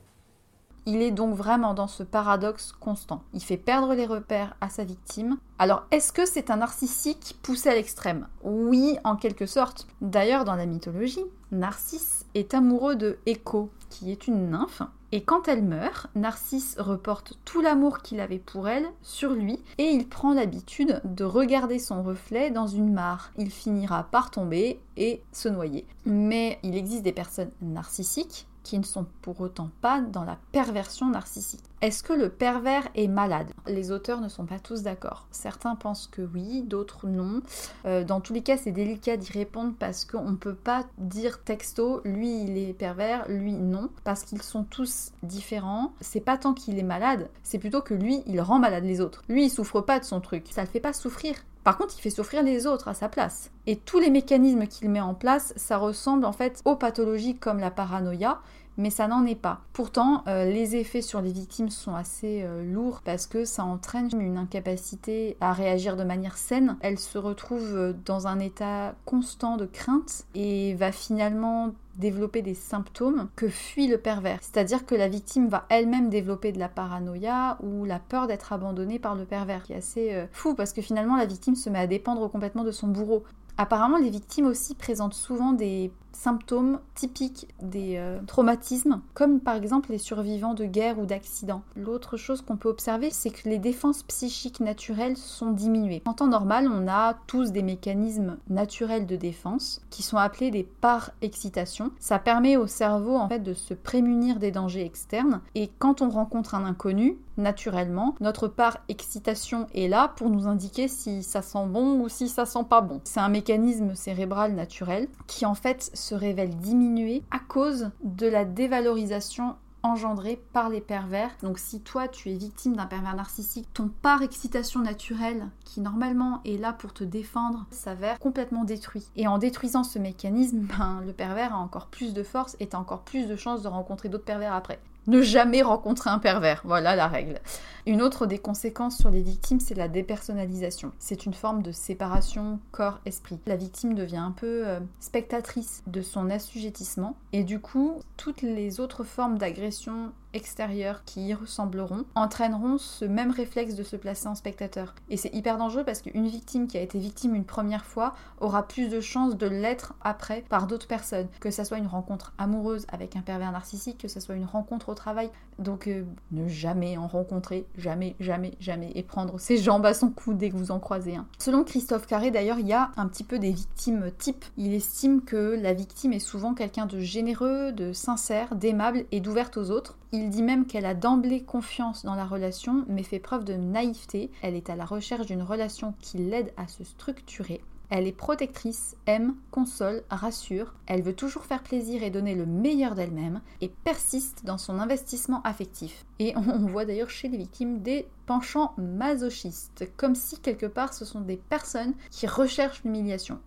Il 0.85 1.01
est 1.01 1.13
donc 1.13 1.33
vraiment 1.33 1.73
dans 1.73 1.87
ce 1.87 2.03
paradoxe 2.03 2.73
constant. 2.73 3.23
Il 3.35 3.41
fait 3.41 3.57
perdre 3.57 3.95
les 3.95 4.05
repères 4.05 4.57
à 4.61 4.69
sa 4.69 4.83
victime. 4.83 5.37
Alors, 5.61 5.85
est-ce 5.93 6.13
que 6.13 6.27
c'est 6.27 6.51
un 6.51 6.57
narcissique 6.57 7.37
poussé 7.41 7.69
à 7.69 7.75
l'extrême? 7.75 8.27
Oui, 8.43 8.99
en 9.05 9.15
quelque 9.15 9.47
sorte. 9.47 9.87
D'ailleurs, 10.01 10.45
dans 10.45 10.57
la 10.57 10.67
mythologie, 10.67 11.25
Narcisse 11.53 12.27
est 12.35 12.53
amoureux 12.53 12.97
de 12.97 13.19
Écho, 13.27 13.71
qui 13.91 14.11
est 14.11 14.27
une 14.27 14.51
nymphe. 14.51 14.83
Et 15.13 15.23
quand 15.23 15.47
elle 15.47 15.63
meurt, 15.63 16.09
Narcisse 16.17 16.75
reporte 16.77 17.39
tout 17.45 17.61
l'amour 17.61 18.01
qu'il 18.01 18.19
avait 18.19 18.41
pour 18.41 18.67
elle 18.67 18.89
sur 19.03 19.35
lui 19.35 19.63
et 19.79 19.85
il 19.85 20.09
prend 20.09 20.35
l'habitude 20.35 21.01
de 21.05 21.23
regarder 21.23 21.79
son 21.79 22.03
reflet 22.03 22.51
dans 22.51 22.67
une 22.67 22.93
mare. 22.93 23.31
Il 23.39 23.53
finira 23.53 24.03
par 24.03 24.33
tomber 24.33 24.81
et 24.97 25.23
se 25.31 25.49
noyer. 25.49 25.87
Mais 26.07 26.59
il 26.65 26.77
existe 26.77 27.05
des 27.05 27.13
personnes 27.13 27.53
narcissiques 27.63 28.49
qui 28.69 28.79
ne 28.79 28.85
sont 28.85 29.07
pour 29.23 29.41
autant 29.41 29.71
pas 29.81 30.03
dans 30.03 30.25
la 30.25 30.37
perversion 30.53 31.09
narcissique. 31.09 31.65
Est-ce 31.81 32.03
que 32.03 32.13
le 32.13 32.29
pervers 32.29 32.87
est 32.95 33.09
malade? 33.09 33.51
Les 33.67 33.93
auteurs 33.93 34.21
ne 34.21 34.29
sont 34.29 34.45
pas 34.45 34.59
tous 34.59 34.83
d'accord. 34.83 35.27
Certains 35.31 35.75
pensent 35.75 36.07
que 36.07 36.21
oui, 36.21 36.63
d'autres 36.65 37.07
non. 37.07 37.41
Euh, 37.87 38.05
dans 38.05 38.21
tous 38.21 38.35
les 38.35 38.43
cas, 38.43 38.59
c'est 38.59 38.71
délicat 38.71 39.17
d'y 39.17 39.33
répondre 39.33 39.73
parce 39.79 40.05
qu'on 40.05 40.33
ne 40.33 40.37
peut 40.37 40.55
pas 40.55 40.85
dire 40.99 41.43
texto, 41.43 42.03
lui 42.05 42.43
il 42.43 42.59
est 42.59 42.75
pervers, 42.75 43.27
lui 43.31 43.53
non, 43.53 43.89
parce 44.05 44.25
qu'ils 44.25 44.43
sont 44.43 44.65
tous 44.65 45.13
différents. 45.23 45.95
C'est 46.03 46.21
pas 46.21 46.37
tant 46.37 46.53
qu'il 46.53 46.79
est 46.79 46.83
malade, 46.83 47.31
c'est 47.43 47.59
plutôt 47.59 47.81
que 47.81 47.95
lui 47.95 48.23
il 48.27 48.39
rend 48.43 48.59
malade 48.59 48.85
les 48.85 49.01
autres. 49.01 49.23
Lui 49.31 49.47
il 49.47 49.51
souffre 49.51 49.81
pas 49.81 49.99
de 49.99 50.05
son 50.05 50.21
truc, 50.21 50.45
ça 50.51 50.61
le 50.61 50.69
fait 50.69 50.79
pas 50.79 50.93
souffrir. 50.93 51.37
Par 51.69 51.77
contre, 51.77 51.97
il 51.99 52.01
fait 52.01 52.09
souffrir 52.09 52.43
les 52.43 52.67
autres 52.67 52.89
à 52.89 52.95
sa 52.95 53.11
place. 53.11 53.51
Et 53.67 53.77
tous 53.77 53.99
les 53.99 54.09
mécanismes 54.09 54.67
qu'il 54.67 54.89
met 54.89 55.03
en 55.03 55.13
place, 55.13 55.53
ça 55.57 55.77
ressemble 55.77 56.25
en 56.25 56.33
fait 56.33 56.63
aux 56.65 56.77
pathologies 56.77 57.37
comme 57.37 57.59
la 57.59 57.71
paranoïa, 57.71 58.41
mais 58.79 58.89
ça 58.89 59.07
n'en 59.07 59.27
est 59.27 59.35
pas. 59.35 59.61
Pourtant, 59.75 60.25
euh, 60.29 60.47
les 60.47 60.77
effets 60.77 61.03
sur 61.03 61.21
les 61.21 61.31
victimes 61.31 61.69
sont 61.69 61.95
assez 61.95 62.41
euh, 62.43 62.65
lourds 62.65 63.03
parce 63.05 63.27
que 63.27 63.45
ça 63.45 63.65
entraîne 63.65 64.09
une 64.19 64.39
incapacité 64.39 65.37
à 65.43 65.53
réagir 65.53 65.97
de 65.97 66.05
manière 66.05 66.39
saine. 66.39 66.79
Elle 66.81 66.99
se 66.99 67.19
retrouve 67.19 67.77
euh, 67.77 67.93
dans 68.07 68.29
un 68.29 68.39
état 68.39 68.95
constant 69.05 69.59
de 69.59 69.67
crainte 69.67 70.25
et 70.35 70.73
va 70.73 70.91
finalement 70.91 71.75
développer 71.99 72.43
des 72.43 72.55
symptômes 72.55 73.29
que 73.37 73.49
fuit 73.49 73.89
le 73.89 73.99
pervers. 73.99 74.39
C'est-à-dire 74.41 74.87
que 74.87 74.95
la 74.95 75.09
victime 75.09 75.49
va 75.49 75.67
elle-même 75.69 76.09
développer 76.09 76.53
de 76.53 76.59
la 76.59 76.69
paranoïa 76.69 77.59
ou 77.63 77.85
la 77.85 77.99
peur 77.99 78.27
d'être 78.27 78.53
abandonnée 78.53 78.99
par 78.99 79.15
le 79.15 79.25
pervers, 79.25 79.63
qui 79.65 79.73
est 79.73 79.77
assez 79.77 80.27
fou 80.33 80.55
parce 80.55 80.73
que 80.73 80.83
finalement 80.83 81.17
la 81.17 81.27
victime 81.27 81.57
se 81.57 81.69
met 81.71 81.79
à 81.79 81.87
dépendre 81.87 82.31
complètement 82.31 82.65
de 82.65 82.71
son 82.71 82.89
bourreau. 82.89 83.25
Apparemment, 83.61 83.99
les 83.99 84.11
victimes 84.11 84.47
aussi 84.47 84.77
présentent 84.77 85.15
souvent 85.15 85.53
des 85.53 85.91
symptômes 86.19 86.81
typiques 86.95 87.47
des 87.63 87.97
euh, 87.97 88.19
traumatismes, 88.27 89.01
comme 89.15 89.39
par 89.39 89.55
exemple 89.55 89.93
les 89.93 89.99
survivants 89.99 90.55
de 90.55 90.65
guerre 90.65 90.99
ou 90.99 91.07
d'accidents. 91.07 91.63
L'autre 91.77 92.17
chose 92.17 92.43
qu'on 92.43 92.57
peut 92.57 92.69
observer, 92.69 93.11
c'est 93.11 93.31
que 93.31 93.49
les 93.49 93.59
défenses 93.59 94.03
psychiques 94.03 94.59
naturelles 94.59 95.17
sont 95.17 95.53
diminuées. 95.53 96.03
En 96.07 96.15
temps 96.15 96.27
normal, 96.27 96.69
on 96.69 96.89
a 96.89 97.15
tous 97.29 97.53
des 97.53 97.63
mécanismes 97.63 98.37
naturels 98.51 99.07
de 99.07 99.15
défense 99.15 99.81
qui 99.91 100.03
sont 100.03 100.17
appelés 100.17 100.51
des 100.51 100.65
par 100.65 101.13
excitation. 101.23 101.93
Ça 102.01 102.19
permet 102.19 102.57
au 102.57 102.67
cerveau 102.67 103.17
en 103.17 103.29
fait 103.29 103.41
de 103.41 103.55
se 103.55 103.75
prémunir 103.75 104.41
des 104.41 104.51
dangers 104.51 104.85
externes 104.85 105.41
et 105.55 105.71
quand 105.79 106.03
on 106.03 106.09
rencontre 106.09 106.57
un 106.57 106.65
inconnu, 106.65 107.17
naturellement, 107.39 108.15
notre 108.21 108.49
part 108.49 108.79
excitation 108.89 109.67
est 109.75 109.89
là 109.89 110.13
pour 110.17 110.29
nous 110.31 110.47
indiquer 110.47 110.89
si 110.89 111.23
ça 111.23 111.43
sent 111.43 111.67
bon 111.67 112.01
ou 112.01 112.09
si 112.09 112.29
ça 112.29 112.45
sent 112.45 112.65
pas 112.69 112.81
bon. 112.81 113.01
C'est 113.05 113.21
un 113.21 113.29
mécanisme 113.29 113.95
cérébral 113.95 114.55
naturel 114.55 115.09
qui 115.27 115.47
en 115.47 115.55
fait 115.55 115.91
se 115.95 116.15
révèle 116.15 116.57
diminué 116.57 117.23
à 117.31 117.39
cause 117.39 117.91
de 118.03 118.27
la 118.27 118.45
dévalorisation 118.45 119.55
engendrée 119.83 120.41
par 120.53 120.69
les 120.69 120.81
pervers. 120.81 121.31
Donc 121.43 121.59
si 121.59 121.81
toi 121.81 122.09
tu 122.09 122.31
es 122.31 122.35
victime 122.35 122.77
d'un 122.77 122.87
pervers 122.87 123.15
narcissique, 123.15 123.69
ton 123.73 123.89
part 123.89 124.23
excitation 124.23 124.81
naturelle 124.81 125.47
qui 125.65 125.81
normalement 125.81 126.41
est 126.45 126.59
là 126.59 126.73
pour 126.73 126.93
te 126.93 127.05
défendre 127.05 127.67
s'avère 127.71 128.19
complètement 128.19 128.65
détruit. 128.65 129.07
Et 129.17 129.29
en 129.29 129.39
détruisant 129.39 129.85
ce 129.85 129.99
mécanisme, 129.99 130.61
ben, 130.79 131.01
le 131.07 131.13
pervers 131.13 131.55
a 131.55 131.59
encore 131.59 131.87
plus 131.87 132.13
de 132.13 132.23
force 132.23 132.57
et 132.61 132.69
a 132.73 132.79
encore 132.79 133.03
plus 133.03 133.27
de 133.27 133.37
chances 133.37 133.63
de 133.63 133.69
rencontrer 133.69 134.09
d'autres 134.09 134.25
pervers 134.25 134.55
après 134.55 134.81
ne 135.09 135.23
jamais 135.23 135.63
rencontrer 135.63 136.11
un 136.11 136.19
pervers. 136.19 136.63
Voilà 136.65 136.95
la 136.95 137.09
règle. 137.09 137.41
Une 137.87 138.03
autre 138.03 138.27
des 138.27 138.39
conséquences 138.39 138.99
sur 138.99 139.11
les 139.11 139.23
victimes, 139.23 139.61
c'est 139.61 139.75
la 139.75 139.89
dépersonnalisation. 139.89 140.93
C'est 140.99 141.25
une 141.25 141.33
forme 141.33 141.63
de 141.63 141.73
séparation 141.73 142.61
corps-esprit. 142.71 143.39
La 143.47 143.57
victime 143.57 143.95
devient 143.95 144.19
un 144.19 144.31
peu 144.31 144.67
euh, 144.67 144.81
spectatrice 145.01 145.83
de 145.87 146.03
son 146.03 146.29
assujettissement 146.31 147.17
et 147.33 147.45
du 147.45 147.61
coup, 147.61 148.01
toutes 148.17 148.43
les 148.43 148.79
autres 148.79 149.05
formes 149.05 149.39
d'agression 149.39 150.13
extérieures 150.39 151.03
qui 151.05 151.27
y 151.27 151.35
ressembleront 151.35 152.05
entraîneront 152.15 152.79
ce 152.79 153.05
même 153.05 153.33
réflexe 153.33 153.75
de 153.75 153.83
se 153.83 153.97
placer 153.97 154.29
en 154.29 154.37
spectateur. 154.37 154.95
Et 155.11 155.17
c'est 155.17 155.35
hyper 155.35 155.59
dangereux 155.59 155.83
parce 155.85 156.01
qu'une 156.01 156.29
victime 156.29 156.69
qui 156.69 156.79
a 156.79 156.81
été 156.81 157.01
victime 157.01 157.35
une 157.35 157.45
première 157.45 157.85
fois 157.85 158.15
aura 158.41 158.69
plus 158.69 158.89
de 158.89 159.01
chances 159.01 159.37
de 159.37 159.49
l'être 159.49 159.95
après 160.01 160.45
par 160.49 160.69
d'autres 160.69 160.87
personnes. 160.87 161.27
Que 161.41 161.51
ça 161.51 161.65
soit 161.65 161.79
une 161.79 161.89
rencontre 161.89 162.33
amoureuse 162.39 162.87
avec 162.89 163.17
un 163.17 163.21
pervers 163.21 163.51
narcissique, 163.51 163.99
que 163.99 164.09
ça 164.09 164.21
soit 164.21 164.37
une 164.37 164.45
rencontre 164.45 164.91
au 164.91 164.95
travail. 164.95 165.31
Donc 165.59 165.89
euh, 165.89 166.05
ne 166.31 166.47
jamais 166.47 166.97
en 166.97 167.09
rencontrer 167.09 167.67
jamais, 167.77 168.15
jamais, 168.21 168.53
jamais, 168.61 168.93
et 168.95 169.03
prendre 169.03 169.41
ses 169.41 169.59
jambes 169.59 169.87
à 169.87 169.95
son 169.95 170.11
cou 170.11 170.35
dès 170.35 170.51
que 170.51 170.57
vous 170.57 170.71
en 170.71 170.79
croisez 170.79 171.17
un. 171.17 171.27
Selon 171.39 171.65
Christophe 171.65 172.07
Carré, 172.07 172.31
d'ailleurs, 172.31 172.61
il 172.61 172.69
y 172.69 172.73
a 172.73 172.93
un 172.97 173.09
petit 173.09 173.25
peu 173.25 173.41
des 173.41 173.51
victimes 173.51 174.11
types. 174.19 174.45
Il 174.57 174.73
estime 174.73 175.23
que 175.23 175.59
la 175.61 175.75
victime 175.75 176.13
est 176.13 176.21
souvent 176.21 176.55
quelqu'un 176.55 176.87
de 176.87 177.01
généreux, 177.01 177.73
de 177.73 177.93
sincère, 177.93 178.55
d'aimable 178.55 179.05
et 179.11 179.21
d'ouverte 179.21 179.57
aux 179.57 179.71
autres. 179.71 179.99
Il 180.13 180.28
dit 180.29 180.43
même 180.43 180.67
qu'elle 180.67 180.87
a 180.87 180.95
d'emblée 180.95 181.43
confiance 181.43 182.05
dans 182.05 182.15
la 182.15 182.25
relation, 182.25 182.85
mais 182.89 183.03
fait 183.03 183.19
preuve 183.19 183.45
de 183.45 183.55
naïveté. 183.55 184.31
Elle 184.43 184.55
est 184.55 184.71
à 184.71 184.77
la 184.77 184.85
recherche 184.85 185.27
d'une 185.27 185.43
relation 185.43 185.95
qui 186.01 186.19
l'aide 186.19 186.53
à 186.57 186.69
se 186.69 186.85
structurer. 186.85 187.61
Elle 187.91 188.07
est 188.07 188.13
protectrice, 188.13 188.97
aime, 189.07 189.35
console, 189.51 190.03
rassure, 190.11 190.75
elle 190.87 191.01
veut 191.01 191.15
toujours 191.15 191.47
faire 191.47 191.63
plaisir 191.63 192.03
et 192.03 192.11
donner 192.11 192.35
le 192.35 192.45
meilleur 192.45 192.95
d'elle-même 192.95 193.41
et 193.63 193.71
persiste 193.71 194.45
dans 194.45 194.59
son 194.59 194.79
investissement 194.79 195.41
affectif. 195.43 196.05
Et 196.19 196.35
on 196.37 196.67
voit 196.67 196.85
d'ailleurs 196.85 197.09
chez 197.09 197.29
les 197.29 197.39
victimes 197.39 197.81
des 197.81 198.07
penchants 198.27 198.75
masochistes, 198.77 199.91
comme 199.97 200.15
si 200.15 200.39
quelque 200.39 200.67
part 200.67 200.93
ce 200.93 201.07
sont 201.07 201.23
des 201.23 201.39
personnes 201.39 201.95
qui 202.11 202.27
recherchent 202.27 202.85
l'humiliation. 202.85 203.39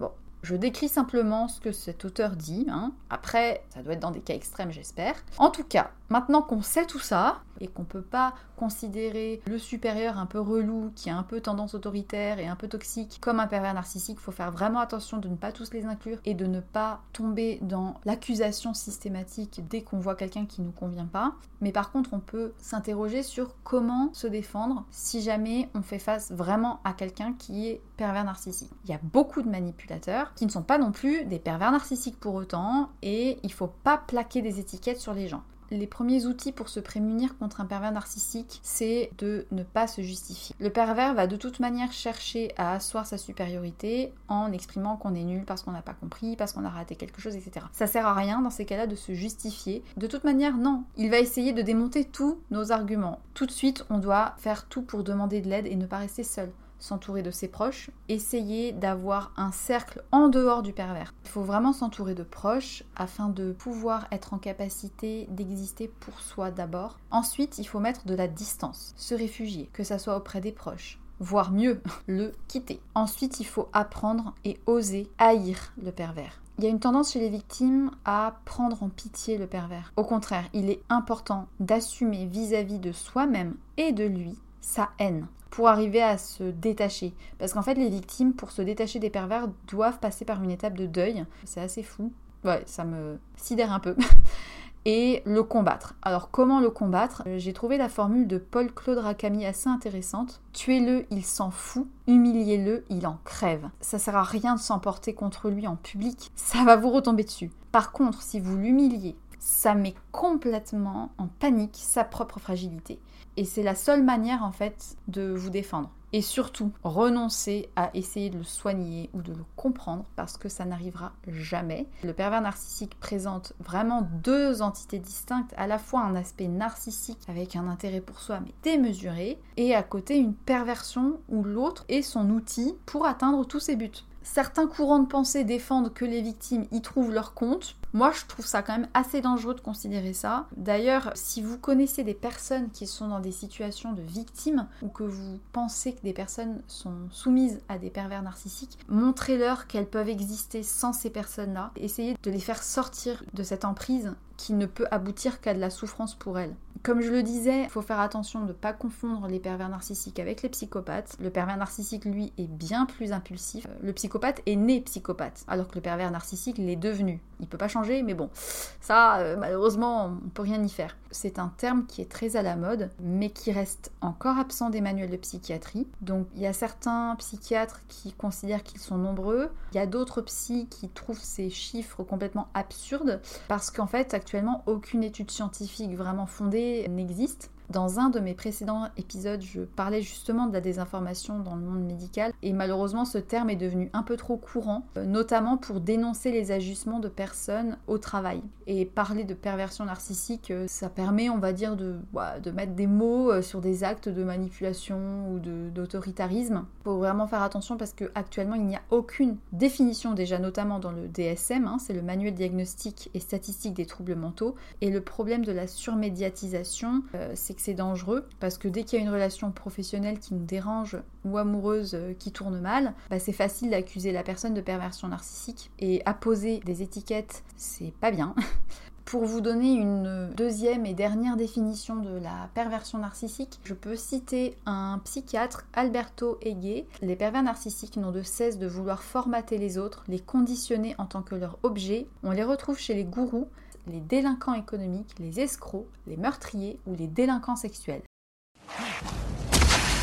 Je 0.43 0.55
décris 0.55 0.89
simplement 0.89 1.47
ce 1.47 1.59
que 1.59 1.71
cet 1.71 2.05
auteur 2.05 2.35
dit. 2.35 2.65
Hein. 2.69 2.93
Après, 3.09 3.63
ça 3.69 3.81
doit 3.81 3.93
être 3.93 3.99
dans 3.99 4.11
des 4.11 4.21
cas 4.21 4.33
extrêmes, 4.33 4.71
j'espère. 4.71 5.15
En 5.37 5.49
tout 5.49 5.63
cas, 5.63 5.91
maintenant 6.09 6.41
qu'on 6.41 6.61
sait 6.61 6.85
tout 6.85 6.99
ça, 6.99 7.41
et 7.59 7.67
qu'on 7.67 7.83
peut 7.83 8.01
pas 8.01 8.33
considérer 8.61 9.41
le 9.47 9.57
supérieur 9.57 10.19
un 10.19 10.27
peu 10.27 10.39
relou, 10.39 10.91
qui 10.95 11.09
a 11.09 11.17
un 11.17 11.23
peu 11.23 11.41
tendance 11.41 11.73
autoritaire 11.73 12.37
et 12.37 12.45
un 12.45 12.55
peu 12.55 12.67
toxique, 12.67 13.17
comme 13.19 13.39
un 13.39 13.47
pervers 13.47 13.73
narcissique, 13.73 14.19
il 14.19 14.23
faut 14.23 14.31
faire 14.31 14.51
vraiment 14.51 14.79
attention 14.79 15.17
de 15.17 15.27
ne 15.27 15.35
pas 15.35 15.51
tous 15.51 15.73
les 15.73 15.85
inclure 15.85 16.19
et 16.25 16.35
de 16.35 16.45
ne 16.45 16.59
pas 16.59 17.01
tomber 17.11 17.57
dans 17.63 17.95
l'accusation 18.05 18.75
systématique 18.75 19.61
dès 19.67 19.81
qu'on 19.81 19.97
voit 19.97 20.13
quelqu'un 20.13 20.45
qui 20.45 20.61
nous 20.61 20.71
convient 20.71 21.07
pas. 21.07 21.33
Mais 21.59 21.71
par 21.71 21.91
contre, 21.91 22.11
on 22.13 22.19
peut 22.19 22.53
s'interroger 22.59 23.23
sur 23.23 23.55
comment 23.63 24.13
se 24.13 24.27
défendre 24.27 24.85
si 24.91 25.23
jamais 25.23 25.67
on 25.73 25.81
fait 25.81 25.97
face 25.97 26.31
vraiment 26.31 26.81
à 26.83 26.93
quelqu'un 26.93 27.33
qui 27.33 27.67
est 27.67 27.81
pervers 27.97 28.25
narcissique. 28.25 28.69
Il 28.85 28.91
y 28.91 28.93
a 28.93 28.99
beaucoup 29.01 29.41
de 29.41 29.49
manipulateurs 29.49 30.35
qui 30.35 30.45
ne 30.45 30.51
sont 30.51 30.61
pas 30.61 30.77
non 30.77 30.91
plus 30.91 31.25
des 31.25 31.39
pervers 31.39 31.71
narcissiques 31.71 32.19
pour 32.19 32.35
autant 32.35 32.89
et 33.01 33.39
il 33.41 33.51
faut 33.51 33.71
pas 33.83 33.97
plaquer 33.97 34.43
des 34.43 34.59
étiquettes 34.59 34.99
sur 34.99 35.15
les 35.15 35.27
gens 35.27 35.41
les 35.71 35.87
premiers 35.87 36.25
outils 36.25 36.51
pour 36.51 36.69
se 36.69 36.79
prémunir 36.79 37.37
contre 37.37 37.61
un 37.61 37.65
pervers 37.65 37.91
narcissique, 37.91 38.59
c'est 38.61 39.09
de 39.17 39.45
ne 39.51 39.63
pas 39.63 39.87
se 39.87 40.01
justifier. 40.01 40.55
Le 40.59 40.69
pervers 40.69 41.13
va 41.13 41.27
de 41.27 41.35
toute 41.35 41.59
manière 41.59 41.91
chercher 41.91 42.53
à 42.57 42.73
asseoir 42.73 43.05
sa 43.05 43.17
supériorité 43.17 44.13
en 44.27 44.51
exprimant 44.51 44.97
qu'on 44.97 45.15
est 45.15 45.23
nul 45.23 45.45
parce 45.45 45.63
qu'on 45.63 45.71
n'a 45.71 45.81
pas 45.81 45.93
compris, 45.93 46.35
parce 46.35 46.53
qu'on 46.53 46.65
a 46.65 46.69
raté 46.69 46.95
quelque 46.95 47.21
chose, 47.21 47.35
etc. 47.35 47.65
Ça 47.71 47.87
sert 47.87 48.05
à 48.05 48.13
rien 48.13 48.41
dans 48.41 48.49
ces 48.49 48.65
cas-là 48.65 48.87
de 48.87 48.95
se 48.95 49.13
justifier. 49.13 49.83
De 49.97 50.07
toute 50.07 50.23
manière, 50.23 50.57
non. 50.57 50.83
Il 50.97 51.09
va 51.09 51.19
essayer 51.19 51.53
de 51.53 51.61
démonter 51.61 52.05
tous 52.05 52.39
nos 52.51 52.71
arguments. 52.71 53.19
Tout 53.33 53.45
de 53.45 53.51
suite, 53.51 53.85
on 53.89 53.97
doit 53.97 54.35
faire 54.37 54.67
tout 54.67 54.81
pour 54.81 55.03
demander 55.03 55.41
de 55.41 55.49
l'aide 55.49 55.67
et 55.67 55.75
ne 55.75 55.85
pas 55.85 55.97
rester 55.97 56.23
seul 56.23 56.51
s'entourer 56.81 57.21
de 57.21 57.31
ses 57.31 57.47
proches, 57.47 57.89
essayer 58.09 58.73
d'avoir 58.73 59.31
un 59.37 59.53
cercle 59.53 60.03
en 60.11 60.27
dehors 60.27 60.63
du 60.63 60.73
pervers. 60.73 61.13
Il 61.23 61.29
faut 61.29 61.43
vraiment 61.43 61.71
s'entourer 61.71 62.15
de 62.15 62.23
proches 62.23 62.83
afin 62.97 63.29
de 63.29 63.53
pouvoir 63.53 64.07
être 64.11 64.33
en 64.33 64.37
capacité 64.37 65.27
d'exister 65.29 65.87
pour 65.87 66.19
soi 66.19 66.51
d'abord. 66.51 66.99
Ensuite, 67.11 67.59
il 67.59 67.65
faut 67.65 67.79
mettre 67.79 68.05
de 68.05 68.15
la 68.15 68.27
distance, 68.27 68.93
se 68.97 69.15
réfugier, 69.15 69.69
que 69.71 69.83
ça 69.83 69.99
soit 69.99 70.17
auprès 70.17 70.41
des 70.41 70.51
proches, 70.51 70.99
voire 71.19 71.51
mieux, 71.51 71.81
le 72.07 72.33
quitter. 72.47 72.81
Ensuite, 72.95 73.39
il 73.39 73.45
faut 73.45 73.69
apprendre 73.71 74.33
et 74.43 74.59
oser 74.65 75.09
haïr 75.19 75.71
le 75.81 75.91
pervers. 75.91 76.41
Il 76.57 76.65
y 76.65 76.67
a 76.67 76.69
une 76.69 76.79
tendance 76.79 77.13
chez 77.13 77.19
les 77.19 77.29
victimes 77.29 77.91
à 78.05 78.35
prendre 78.45 78.83
en 78.83 78.89
pitié 78.89 79.37
le 79.37 79.47
pervers. 79.47 79.93
Au 79.95 80.03
contraire, 80.03 80.45
il 80.53 80.69
est 80.69 80.83
important 80.89 81.47
d'assumer 81.59 82.25
vis-à-vis 82.25 82.79
de 82.79 82.91
soi-même 82.91 83.55
et 83.77 83.93
de 83.93 84.03
lui 84.03 84.37
sa 84.59 84.89
haine 84.99 85.27
pour 85.51 85.67
arriver 85.67 86.01
à 86.01 86.17
se 86.17 86.43
détacher. 86.43 87.13
Parce 87.37 87.53
qu'en 87.53 87.61
fait, 87.61 87.75
les 87.75 87.89
victimes, 87.89 88.33
pour 88.33 88.51
se 88.51 88.63
détacher 88.63 88.97
des 88.99 89.11
pervers, 89.11 89.47
doivent 89.67 89.99
passer 89.99 90.25
par 90.25 90.41
une 90.41 90.49
étape 90.49 90.75
de 90.75 90.87
deuil. 90.87 91.25
C'est 91.45 91.61
assez 91.61 91.83
fou. 91.83 92.11
Ouais, 92.43 92.63
ça 92.65 92.83
me 92.85 93.19
sidère 93.35 93.71
un 93.71 93.79
peu. 93.79 93.95
et 94.85 95.21
le 95.25 95.43
combattre. 95.43 95.93
Alors 96.01 96.31
comment 96.31 96.59
le 96.59 96.69
combattre? 96.69 97.23
Euh, 97.27 97.37
J'ai 97.37 97.53
trouvé 97.53 97.77
la 97.77 97.89
formule 97.89 98.27
de 98.27 98.37
Paul-Claude 98.37 98.97
Rakami 98.97 99.45
assez 99.45 99.69
intéressante. 99.69 100.41
Tuez-le, 100.53 101.05
il 101.11 101.23
s'en 101.23 101.51
fout. 101.51 101.87
Humiliez-le, 102.07 102.83
il 102.89 103.05
en 103.05 103.19
crève. 103.23 103.69
Ça 103.79 103.99
sert 103.99 104.15
à 104.15 104.23
rien 104.23 104.55
de 104.55 104.59
s'emporter 104.59 105.13
contre 105.13 105.49
lui 105.49 105.67
en 105.67 105.75
public. 105.75 106.31
Ça 106.35 106.63
va 106.63 106.75
vous 106.75 106.89
retomber 106.89 107.23
dessus. 107.23 107.51
Par 107.71 107.91
contre, 107.91 108.21
si 108.21 108.39
vous 108.39 108.57
l'humiliez, 108.57 109.15
ça 109.41 109.73
met 109.73 109.95
complètement 110.11 111.11
en 111.17 111.27
panique 111.27 111.77
sa 111.81 112.03
propre 112.03 112.39
fragilité. 112.39 112.99
Et 113.37 113.43
c'est 113.43 113.63
la 113.63 113.75
seule 113.75 114.03
manière 114.03 114.43
en 114.43 114.51
fait 114.51 114.95
de 115.07 115.33
vous 115.33 115.49
défendre. 115.49 115.89
Et 116.13 116.21
surtout, 116.21 116.71
renoncez 116.83 117.69
à 117.77 117.89
essayer 117.93 118.29
de 118.29 118.37
le 118.37 118.43
soigner 118.43 119.09
ou 119.13 119.21
de 119.21 119.31
le 119.31 119.45
comprendre 119.55 120.05
parce 120.17 120.37
que 120.37 120.49
ça 120.49 120.65
n'arrivera 120.65 121.13
jamais. 121.25 121.87
Le 122.03 122.13
pervers 122.13 122.41
narcissique 122.41 122.99
présente 122.99 123.53
vraiment 123.59 124.07
deux 124.21 124.61
entités 124.61 124.99
distinctes, 124.99 125.53
à 125.55 125.67
la 125.67 125.79
fois 125.79 126.01
un 126.01 126.15
aspect 126.15 126.49
narcissique 126.49 127.21
avec 127.29 127.55
un 127.55 127.67
intérêt 127.67 128.01
pour 128.01 128.19
soi 128.19 128.41
mais 128.41 128.53
démesuré, 128.61 129.39
et 129.55 129.73
à 129.73 129.83
côté 129.83 130.17
une 130.17 130.33
perversion 130.33 131.21
où 131.29 131.43
l'autre 131.43 131.85
est 131.87 132.01
son 132.01 132.29
outil 132.29 132.75
pour 132.85 133.05
atteindre 133.05 133.45
tous 133.45 133.61
ses 133.61 133.77
buts. 133.77 134.03
Certains 134.23 134.67
courants 134.67 134.99
de 134.99 135.07
pensée 135.07 135.43
défendent 135.43 135.93
que 135.93 136.05
les 136.05 136.21
victimes 136.21 136.65
y 136.71 136.81
trouvent 136.81 137.11
leur 137.11 137.33
compte. 137.33 137.75
Moi, 137.93 138.11
je 138.11 138.25
trouve 138.25 138.45
ça 138.45 138.61
quand 138.61 138.77
même 138.77 138.87
assez 138.93 139.19
dangereux 139.19 139.55
de 139.55 139.61
considérer 139.61 140.13
ça. 140.13 140.47
D'ailleurs, 140.55 141.11
si 141.15 141.41
vous 141.41 141.57
connaissez 141.57 142.03
des 142.03 142.13
personnes 142.13 142.69
qui 142.69 142.87
sont 142.87 143.07
dans 143.07 143.19
des 143.19 143.31
situations 143.31 143.91
de 143.91 144.01
victimes 144.01 144.67
ou 144.81 144.87
que 144.87 145.03
vous 145.03 145.39
pensez 145.51 145.93
que 145.93 146.01
des 146.01 146.13
personnes 146.13 146.61
sont 146.67 147.09
soumises 147.09 147.59
à 147.67 147.77
des 147.77 147.89
pervers 147.89 148.21
narcissiques, 148.21 148.77
montrez-leur 148.87 149.67
qu'elles 149.67 149.89
peuvent 149.89 150.09
exister 150.09 150.63
sans 150.63 150.93
ces 150.93 151.09
personnes-là. 151.09 151.71
Essayez 151.75 152.15
de 152.21 152.31
les 152.31 152.39
faire 152.39 152.63
sortir 152.63 153.23
de 153.33 153.43
cette 153.43 153.65
emprise 153.65 154.13
qui 154.37 154.53
ne 154.53 154.65
peut 154.65 154.87
aboutir 154.89 155.41
qu'à 155.41 155.53
de 155.53 155.59
la 155.59 155.69
souffrance 155.69 156.15
pour 156.15 156.39
elle. 156.39 156.55
Comme 156.83 157.01
je 157.01 157.11
le 157.11 157.21
disais, 157.21 157.63
il 157.63 157.69
faut 157.69 157.83
faire 157.83 157.99
attention 157.99 158.41
de 158.41 158.47
ne 158.47 158.53
pas 158.53 158.73
confondre 158.73 159.27
les 159.27 159.39
pervers 159.39 159.69
narcissiques 159.69 160.19
avec 160.19 160.41
les 160.41 160.49
psychopathes. 160.49 161.15
Le 161.19 161.29
pervers 161.29 161.57
narcissique, 161.57 162.05
lui, 162.05 162.33
est 162.39 162.47
bien 162.47 162.87
plus 162.87 163.11
impulsif. 163.11 163.67
Le 163.83 163.93
psychopathe 163.93 164.41
est 164.47 164.55
né 164.55 164.81
psychopathe, 164.81 165.43
alors 165.47 165.67
que 165.67 165.75
le 165.75 165.81
pervers 165.81 166.09
narcissique 166.09 166.57
l'est 166.57 166.75
devenu. 166.75 167.21
Il 167.39 167.47
peut 167.47 167.59
pas 167.59 167.67
changer, 167.67 168.01
mais 168.01 168.15
bon, 168.15 168.31
ça, 168.79 169.19
euh, 169.19 169.37
malheureusement, 169.37 170.17
on 170.25 170.29
peut 170.29 170.41
rien 170.41 170.63
y 170.63 170.69
faire. 170.69 170.95
C'est 171.11 171.39
un 171.39 171.51
terme 171.57 171.85
qui 171.85 172.01
est 172.01 172.09
très 172.09 172.35
à 172.35 172.41
la 172.41 172.55
mode, 172.55 172.89
mais 172.99 173.29
qui 173.29 173.51
reste 173.51 173.91
encore 174.01 174.37
absent 174.37 174.69
des 174.69 174.81
manuels 174.81 175.09
de 175.09 175.17
psychiatrie. 175.17 175.87
Donc 176.01 176.27
il 176.35 176.41
y 176.41 176.47
a 176.47 176.53
certains 176.53 177.15
psychiatres 177.17 177.81
qui 177.87 178.13
considèrent 178.13 178.63
qu'ils 178.63 178.81
sont 178.81 178.97
nombreux, 178.97 179.49
il 179.73 179.77
y 179.77 179.79
a 179.79 179.85
d'autres 179.85 180.21
psys 180.21 180.67
qui 180.69 180.89
trouvent 180.89 181.21
ces 181.21 181.49
chiffres 181.49 182.03
complètement 182.03 182.47
absurdes, 182.53 183.21
parce 183.47 183.71
qu'en 183.71 183.87
fait 183.87 184.13
actuellement 184.13 184.63
aucune 184.65 185.03
étude 185.03 185.31
scientifique 185.31 185.95
vraiment 185.95 186.25
fondée 186.25 186.87
n'existe. 186.89 187.51
Dans 187.71 188.01
un 188.01 188.09
de 188.09 188.19
mes 188.19 188.33
précédents 188.33 188.89
épisodes, 188.97 189.41
je 189.41 189.61
parlais 189.61 190.01
justement 190.01 190.47
de 190.47 190.51
la 190.51 190.59
désinformation 190.59 191.39
dans 191.39 191.55
le 191.55 191.61
monde 191.61 191.85
médical 191.85 192.33
et 192.41 192.51
malheureusement 192.51 193.05
ce 193.05 193.17
terme 193.17 193.49
est 193.49 193.55
devenu 193.55 193.89
un 193.93 194.03
peu 194.03 194.17
trop 194.17 194.35
courant, 194.35 194.83
euh, 194.97 195.05
notamment 195.05 195.55
pour 195.55 195.79
dénoncer 195.79 196.31
les 196.31 196.51
ajustements 196.51 196.99
de 196.99 197.07
personnes 197.07 197.77
au 197.87 197.97
travail. 197.97 198.41
Et 198.67 198.85
parler 198.85 199.23
de 199.23 199.33
perversion 199.33 199.85
narcissique, 199.85 200.51
euh, 200.51 200.65
ça 200.67 200.89
permet, 200.89 201.29
on 201.29 201.37
va 201.37 201.53
dire, 201.53 201.77
de, 201.77 201.95
de 202.43 202.51
mettre 202.51 202.73
des 202.73 202.87
mots 202.87 203.31
euh, 203.31 203.41
sur 203.41 203.61
des 203.61 203.85
actes 203.85 204.09
de 204.09 204.23
manipulation 204.25 205.31
ou 205.31 205.39
d'autoritarisme. 205.39 206.65
Il 206.81 206.83
faut 206.83 206.97
vraiment 206.97 207.27
faire 207.27 207.41
attention 207.41 207.77
parce 207.77 207.93
qu'actuellement 207.93 208.55
il 208.55 208.65
n'y 208.65 208.75
a 208.75 208.81
aucune 208.89 209.37
définition 209.53 210.13
déjà, 210.13 210.39
notamment 210.39 210.79
dans 210.79 210.91
le 210.91 211.07
DSM, 211.07 211.67
hein, 211.67 211.77
c'est 211.79 211.93
le 211.93 212.01
manuel 212.01 212.33
diagnostique 212.33 213.09
et 213.13 213.21
statistique 213.21 213.75
des 213.75 213.85
troubles 213.85 214.15
mentaux. 214.15 214.55
Et 214.81 214.89
le 214.89 214.99
problème 214.99 215.45
de 215.45 215.53
la 215.53 215.67
surmédiatisation, 215.67 217.03
c'est 217.33 217.53
que 217.53 217.60
c'est 217.61 217.73
dangereux 217.75 218.27
parce 218.39 218.57
que 218.57 218.67
dès 218.67 218.83
qu'il 218.83 218.97
y 218.97 219.01
a 219.01 219.05
une 219.05 219.13
relation 219.13 219.51
professionnelle 219.51 220.19
qui 220.19 220.33
nous 220.33 220.43
dérange 220.43 220.97
ou 221.25 221.37
amoureuse 221.37 221.93
euh, 221.93 222.13
qui 222.17 222.31
tourne 222.31 222.59
mal, 222.59 222.93
bah, 223.09 223.19
c'est 223.19 223.31
facile 223.31 223.69
d'accuser 223.69 224.11
la 224.11 224.23
personne 224.23 224.55
de 224.55 224.61
perversion 224.61 225.07
narcissique 225.07 225.69
et 225.79 226.01
apposer 226.05 226.59
des 226.65 226.81
étiquettes, 226.81 227.43
c'est 227.55 227.93
pas 228.01 228.11
bien. 228.11 228.35
Pour 229.05 229.25
vous 229.25 229.41
donner 229.41 229.73
une 229.73 230.31
deuxième 230.37 230.85
et 230.85 230.93
dernière 230.93 231.35
définition 231.35 231.97
de 231.97 232.17
la 232.17 232.49
perversion 232.53 232.97
narcissique, 232.99 233.59
je 233.63 233.73
peux 233.73 233.95
citer 233.95 234.55
un 234.65 234.99
psychiatre, 235.03 235.65
Alberto 235.73 236.37
Hege. 236.41 236.85
Les 237.01 237.15
pervers 237.15 237.43
narcissiques 237.43 237.97
n'ont 237.97 238.11
de 238.11 238.21
cesse 238.21 238.57
de 238.57 238.67
vouloir 238.67 239.03
formater 239.03 239.57
les 239.57 239.77
autres, 239.77 240.03
les 240.07 240.19
conditionner 240.19 240.95
en 240.97 241.05
tant 241.05 241.23
que 241.23 241.35
leur 241.35 241.57
objet. 241.63 242.07
On 242.23 242.31
les 242.31 242.43
retrouve 242.43 242.79
chez 242.79 242.93
les 242.93 243.03
gourous, 243.03 243.49
les 243.87 243.99
délinquants 243.99 244.53
économiques, 244.53 245.15
les 245.19 245.39
escrocs, 245.39 245.87
les 246.07 246.17
meurtriers 246.17 246.79
ou 246.85 246.95
les 246.95 247.07
délinquants 247.07 247.55
sexuels. 247.55 248.03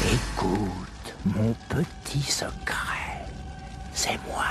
Écoute, 0.07 1.15
mon 1.27 1.55
petit 1.69 2.23
secret, 2.23 3.27
c'est 3.93 4.19
moi 4.29 4.45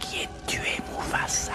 qui 0.00 0.22
ai 0.22 0.28
tué 0.46 0.82
Mufasa. 0.90 1.52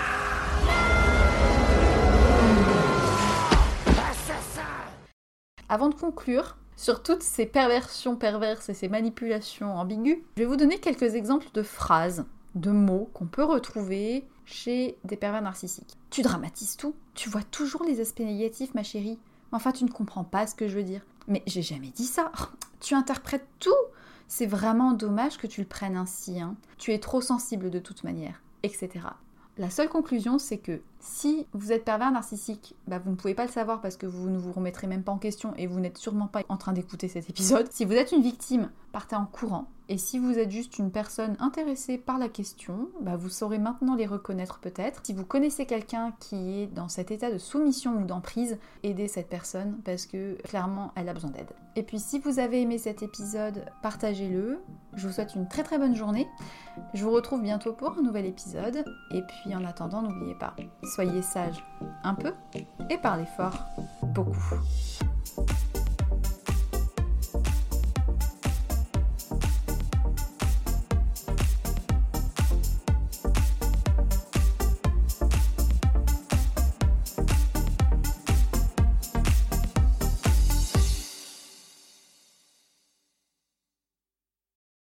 Avant 5.67 5.89
de 5.89 5.95
conclure, 5.95 6.57
sur 6.77 7.01
toutes 7.01 7.23
ces 7.23 7.45
perversions 7.45 8.15
perverses 8.15 8.69
et 8.69 8.73
ces 8.73 8.89
manipulations 8.89 9.77
ambiguës, 9.77 10.17
je 10.35 10.43
vais 10.43 10.47
vous 10.47 10.57
donner 10.57 10.79
quelques 10.79 11.15
exemples 11.15 11.47
de 11.53 11.63
phrases, 11.63 12.25
de 12.53 12.71
mots 12.71 13.09
qu'on 13.13 13.25
peut 13.25 13.43
retrouver 13.43 14.27
chez 14.45 14.97
des 15.03 15.17
pervers 15.17 15.41
narcissiques. 15.41 15.97
Tu 16.09 16.21
dramatises 16.21 16.77
tout, 16.77 16.95
tu 17.13 17.29
vois 17.29 17.43
toujours 17.43 17.83
les 17.83 17.99
aspects 17.99 18.19
négatifs, 18.19 18.73
ma 18.73 18.83
chérie. 18.83 19.19
Enfin, 19.51 19.71
tu 19.71 19.83
ne 19.83 19.89
comprends 19.89 20.23
pas 20.23 20.47
ce 20.47 20.55
que 20.55 20.67
je 20.67 20.75
veux 20.75 20.83
dire. 20.83 21.01
Mais 21.27 21.43
j'ai 21.47 21.61
jamais 21.61 21.89
dit 21.89 22.05
ça. 22.05 22.31
Tu 22.81 22.93
interprètes 22.93 23.47
tout. 23.59 23.71
C'est 24.27 24.45
vraiment 24.45 24.91
dommage 24.91 25.37
que 25.37 25.47
tu 25.47 25.61
le 25.61 25.67
prennes 25.67 25.95
ainsi. 25.95 26.39
Hein. 26.39 26.55
Tu 26.77 26.93
es 26.93 26.99
trop 26.99 27.21
sensible 27.21 27.71
de 27.71 27.79
toute 27.79 28.03
manière, 28.03 28.43
etc. 28.61 28.89
La 29.57 29.71
seule 29.71 29.89
conclusion, 29.89 30.37
c'est 30.37 30.57
que 30.57 30.81
si 31.05 31.45
vous 31.53 31.71
êtes 31.71 31.85
pervers 31.85 32.11
narcissique, 32.11 32.75
bah 32.87 32.99
vous 32.99 33.11
ne 33.11 33.15
pouvez 33.15 33.35
pas 33.35 33.45
le 33.45 33.51
savoir 33.51 33.79
parce 33.79 33.95
que 33.95 34.07
vous 34.07 34.29
ne 34.29 34.37
vous 34.37 34.51
remettrez 34.51 34.87
même 34.87 35.03
pas 35.03 35.11
en 35.11 35.19
question 35.19 35.53
et 35.55 35.67
vous 35.67 35.79
n'êtes 35.79 35.97
sûrement 35.97 36.27
pas 36.27 36.41
en 36.49 36.57
train 36.57 36.73
d'écouter 36.73 37.07
cet 37.07 37.29
épisode. 37.29 37.71
Si 37.71 37.85
vous 37.85 37.93
êtes 37.93 38.11
une 38.11 38.23
victime, 38.23 38.71
partez 38.91 39.15
en 39.15 39.25
courant. 39.25 39.67
Et 39.87 39.99
si 39.99 40.17
vous 40.17 40.39
êtes 40.39 40.49
juste 40.49 40.79
une 40.79 40.89
personne 40.89 41.35
intéressée 41.39 41.99
par 41.99 42.17
la 42.17 42.27
question, 42.27 42.89
bah 43.01 43.15
vous 43.15 43.29
saurez 43.29 43.59
maintenant 43.59 43.93
les 43.95 44.07
reconnaître 44.07 44.57
peut-être. 44.59 45.01
Si 45.03 45.13
vous 45.13 45.25
connaissez 45.25 45.67
quelqu'un 45.67 46.15
qui 46.19 46.61
est 46.61 46.67
dans 46.67 46.87
cet 46.87 47.11
état 47.11 47.31
de 47.31 47.37
soumission 47.37 47.97
ou 47.97 48.05
d'emprise, 48.05 48.57
aidez 48.81 49.07
cette 49.07 49.29
personne 49.29 49.77
parce 49.85 50.07
que 50.07 50.41
clairement 50.41 50.91
elle 50.95 51.07
a 51.07 51.13
besoin 51.13 51.29
d'aide. 51.29 51.51
Et 51.75 51.83
puis 51.83 51.99
si 51.99 52.17
vous 52.19 52.39
avez 52.39 52.61
aimé 52.61 52.79
cet 52.79 53.03
épisode, 53.03 53.65
partagez-le. 53.83 54.59
Je 54.95 55.07
vous 55.07 55.13
souhaite 55.13 55.35
une 55.35 55.47
très 55.47 55.61
très 55.61 55.77
bonne 55.77 55.95
journée. 55.95 56.27
Je 56.95 57.03
vous 57.03 57.11
retrouve 57.11 57.41
bientôt 57.41 57.73
pour 57.73 57.95
un 57.97 58.01
nouvel 58.01 58.25
épisode. 58.25 58.83
Et 59.11 59.21
puis 59.21 59.53
en 59.55 59.63
attendant, 59.65 60.01
n'oubliez 60.01 60.35
pas, 60.35 60.55
soyez 60.95 61.21
sage, 61.21 61.61
un 62.03 62.13
peu, 62.13 62.33
et 62.89 62.97
parlez 62.97 63.25
fort, 63.35 63.65
beaucoup. 64.01 64.55